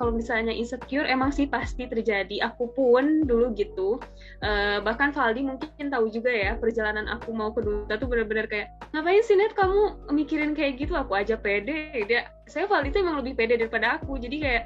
[0.00, 2.40] kalau misalnya insecure emang sih pasti terjadi.
[2.48, 4.00] Aku pun dulu gitu.
[4.40, 8.72] Uh, bahkan Valdi mungkin tahu juga ya perjalanan aku mau ke duta tuh benar-benar kayak
[8.96, 10.96] ngapain sih net kamu mikirin kayak gitu?
[10.96, 11.92] Aku aja pede.
[12.08, 14.16] Dia, saya Valdi tuh emang lebih pede daripada aku.
[14.16, 14.64] Jadi kayak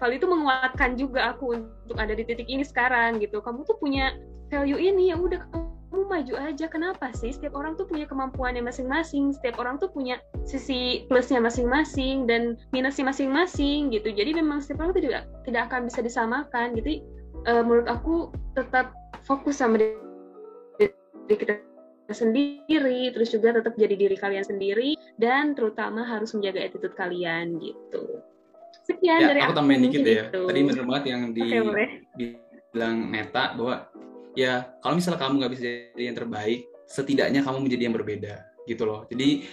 [0.00, 3.44] Valdi itu menguatkan juga aku untuk ada di titik ini sekarang gitu.
[3.44, 4.16] Kamu tuh punya
[4.50, 5.69] value ini ya udah kamu
[6.10, 6.66] maju aja.
[6.66, 7.30] Kenapa sih?
[7.30, 9.30] Setiap orang tuh punya kemampuannya masing-masing.
[9.30, 14.10] Setiap orang tuh punya sisi plusnya masing-masing dan minusnya masing-masing gitu.
[14.10, 17.06] Jadi memang setiap orang tidak tidak akan bisa disamakan gitu.
[17.46, 18.92] Uh, menurut aku tetap
[19.24, 19.96] fokus sama diri,
[21.30, 21.54] diri kita
[22.10, 28.20] sendiri terus juga tetap jadi diri kalian sendiri dan terutama harus menjaga attitude kalian gitu.
[28.82, 30.26] Sekian ya, dari aku tambahin dikit ya.
[30.26, 30.42] gitu.
[30.50, 32.30] tadi benar banget yang di okay,
[32.74, 33.86] bilang Neta bahwa
[34.38, 35.62] ya kalau misalnya kamu nggak bisa
[35.94, 36.60] jadi yang terbaik
[36.90, 38.34] setidaknya kamu menjadi yang berbeda
[38.66, 39.06] gitu loh.
[39.06, 39.46] Jadi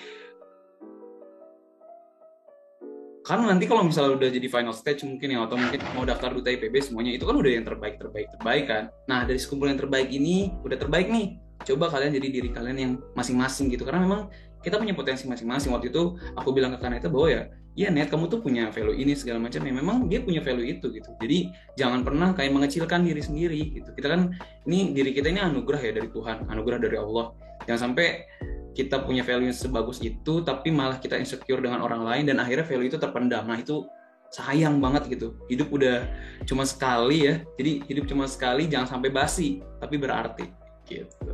[3.27, 6.47] karena nanti kalau misalnya udah jadi final stage mungkin ya atau mungkin mau daftar duta
[6.47, 8.83] IPB semuanya itu kan udah yang terbaik terbaik terbaik kan.
[9.11, 11.35] Nah dari sekumpulan yang terbaik ini udah terbaik nih.
[11.67, 13.83] Coba kalian jadi diri kalian yang masing-masing gitu.
[13.83, 14.31] Karena memang
[14.63, 15.75] kita punya potensi masing-masing.
[15.75, 19.13] Waktu itu aku bilang ke Kaneta bahwa ya iya net kamu tuh punya value ini
[19.13, 19.69] segala macam ya.
[19.69, 21.13] Memang dia punya value itu gitu.
[21.21, 23.93] Jadi jangan pernah kayak mengecilkan diri sendiri gitu.
[23.93, 24.33] Kita kan
[24.65, 27.37] ini diri kita ini anugerah ya dari Tuhan anugerah dari Allah.
[27.69, 28.25] Jangan sampai
[28.73, 32.89] kita punya value sebagus itu tapi malah kita insecure dengan orang lain dan akhirnya value
[32.89, 33.45] itu terpendam.
[33.45, 33.85] Nah itu
[34.33, 35.37] sayang banget gitu.
[35.45, 36.09] Hidup udah
[36.49, 37.45] cuma sekali ya.
[37.61, 40.49] Jadi hidup cuma sekali jangan sampai basi tapi berarti
[40.89, 41.33] gitu.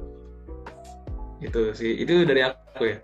[1.40, 3.00] Itu sih itu dari aku ya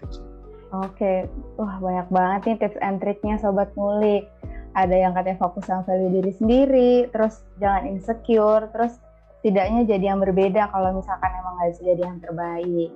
[0.70, 1.26] Oke,
[1.58, 4.30] wah banyak banget nih tips and triknya Sobat Ngulik.
[4.78, 9.02] Ada yang katanya fokus sama value diri sendiri, terus jangan insecure, terus
[9.42, 12.90] tidaknya jadi yang berbeda kalau misalkan emang nggak bisa jadi yang terbaik.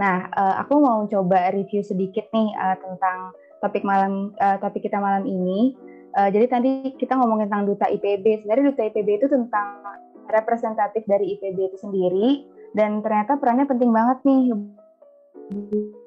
[0.00, 4.96] Nah, uh, aku mau coba review sedikit nih uh, tentang topik malam uh, topik kita
[4.96, 5.76] malam ini.
[6.16, 8.40] Uh, jadi tadi kita ngomongin tentang duta IPB.
[8.40, 9.84] Sebenarnya duta IPB itu tentang
[10.32, 12.28] representatif dari IPB itu sendiri
[12.72, 14.54] dan ternyata perannya penting banget nih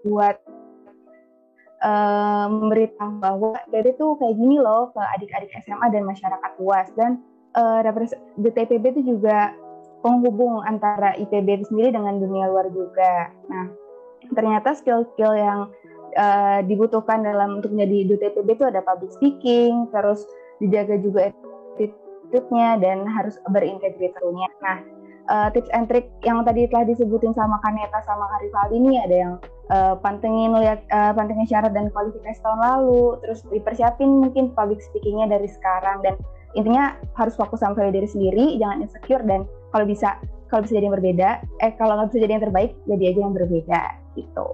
[0.07, 0.39] buat
[1.83, 7.19] uh, memberitahu bahwa IPB tuh kayak gini loh ke adik-adik SMA dan masyarakat luas dan
[7.59, 7.83] uh,
[8.39, 9.53] di TPB itu juga
[10.03, 13.31] penghubung antara IPB itu sendiri dengan dunia luar juga.
[13.47, 13.71] Nah,
[14.35, 15.59] ternyata skill-skill yang
[16.19, 20.27] uh, dibutuhkan dalam untuk menjadi duta IPB itu ada public speaking, terus
[20.59, 24.19] dijaga juga attitude-nya dan harus berintegritas.
[24.59, 24.77] Nah,
[25.31, 29.33] uh, tips and trick yang tadi telah disebutin sama Kaneta sama Harifaldi ini ada yang
[29.69, 35.29] uh, pantengin lihat uh, pantengin syarat dan kualifikasi tahun lalu terus dipersiapin mungkin public speakingnya
[35.37, 36.15] dari sekarang dan
[36.57, 40.19] intinya harus fokus sama diri sendiri jangan insecure dan kalau bisa
[40.51, 41.29] kalau bisa jadi yang berbeda
[41.63, 43.81] eh kalau nggak bisa jadi yang terbaik jadi aja yang berbeda
[44.13, 44.47] gitu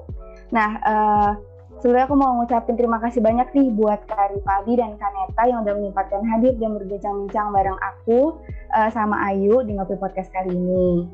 [0.50, 1.32] nah uh,
[1.80, 5.74] Sebenarnya aku mau ngucapin terima kasih banyak nih buat Kak Rifaldi dan Kaneta yang udah
[5.80, 8.36] menyempatkan hadir dan berbincang-bincang bareng aku
[8.76, 11.08] uh, sama Ayu di Ngopi Podcast kali ini.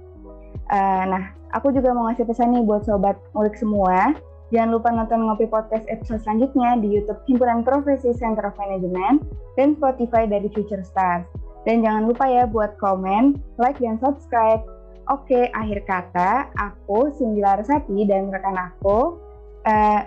[0.69, 4.15] Uh, nah, aku juga mau ngasih pesan nih buat sobat mulik semua.
[4.53, 9.25] Jangan lupa nonton Ngopi Podcast episode selanjutnya di YouTube Himpunan Profesi Center of Management
[9.57, 11.25] dan Spotify dari Future Stars.
[11.65, 14.61] Dan jangan lupa ya buat komen, like, dan subscribe.
[15.09, 19.17] Oke, akhir kata, aku Cindy Larasati dan rekan aku
[19.65, 20.01] uh,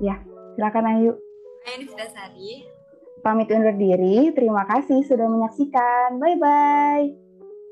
[0.00, 0.16] Ya,
[0.56, 1.12] silakan Ayu.
[1.68, 2.64] Ayu Sari.
[3.20, 4.32] Pamit undur diri.
[4.32, 6.16] Terima kasih sudah menyaksikan.
[6.16, 7.29] Bye-bye.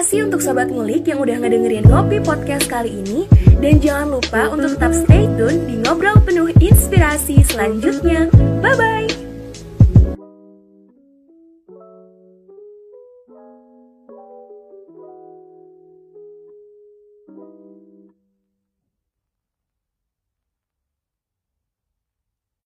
[0.09, 3.29] Kasih untuk Sobat Ngulik yang udah ngedengerin Ngopi Podcast kali ini.
[3.61, 8.33] Dan jangan lupa untuk tetap stay tune di Ngobrol Penuh Inspirasi selanjutnya.
[8.65, 9.28] Bye-bye!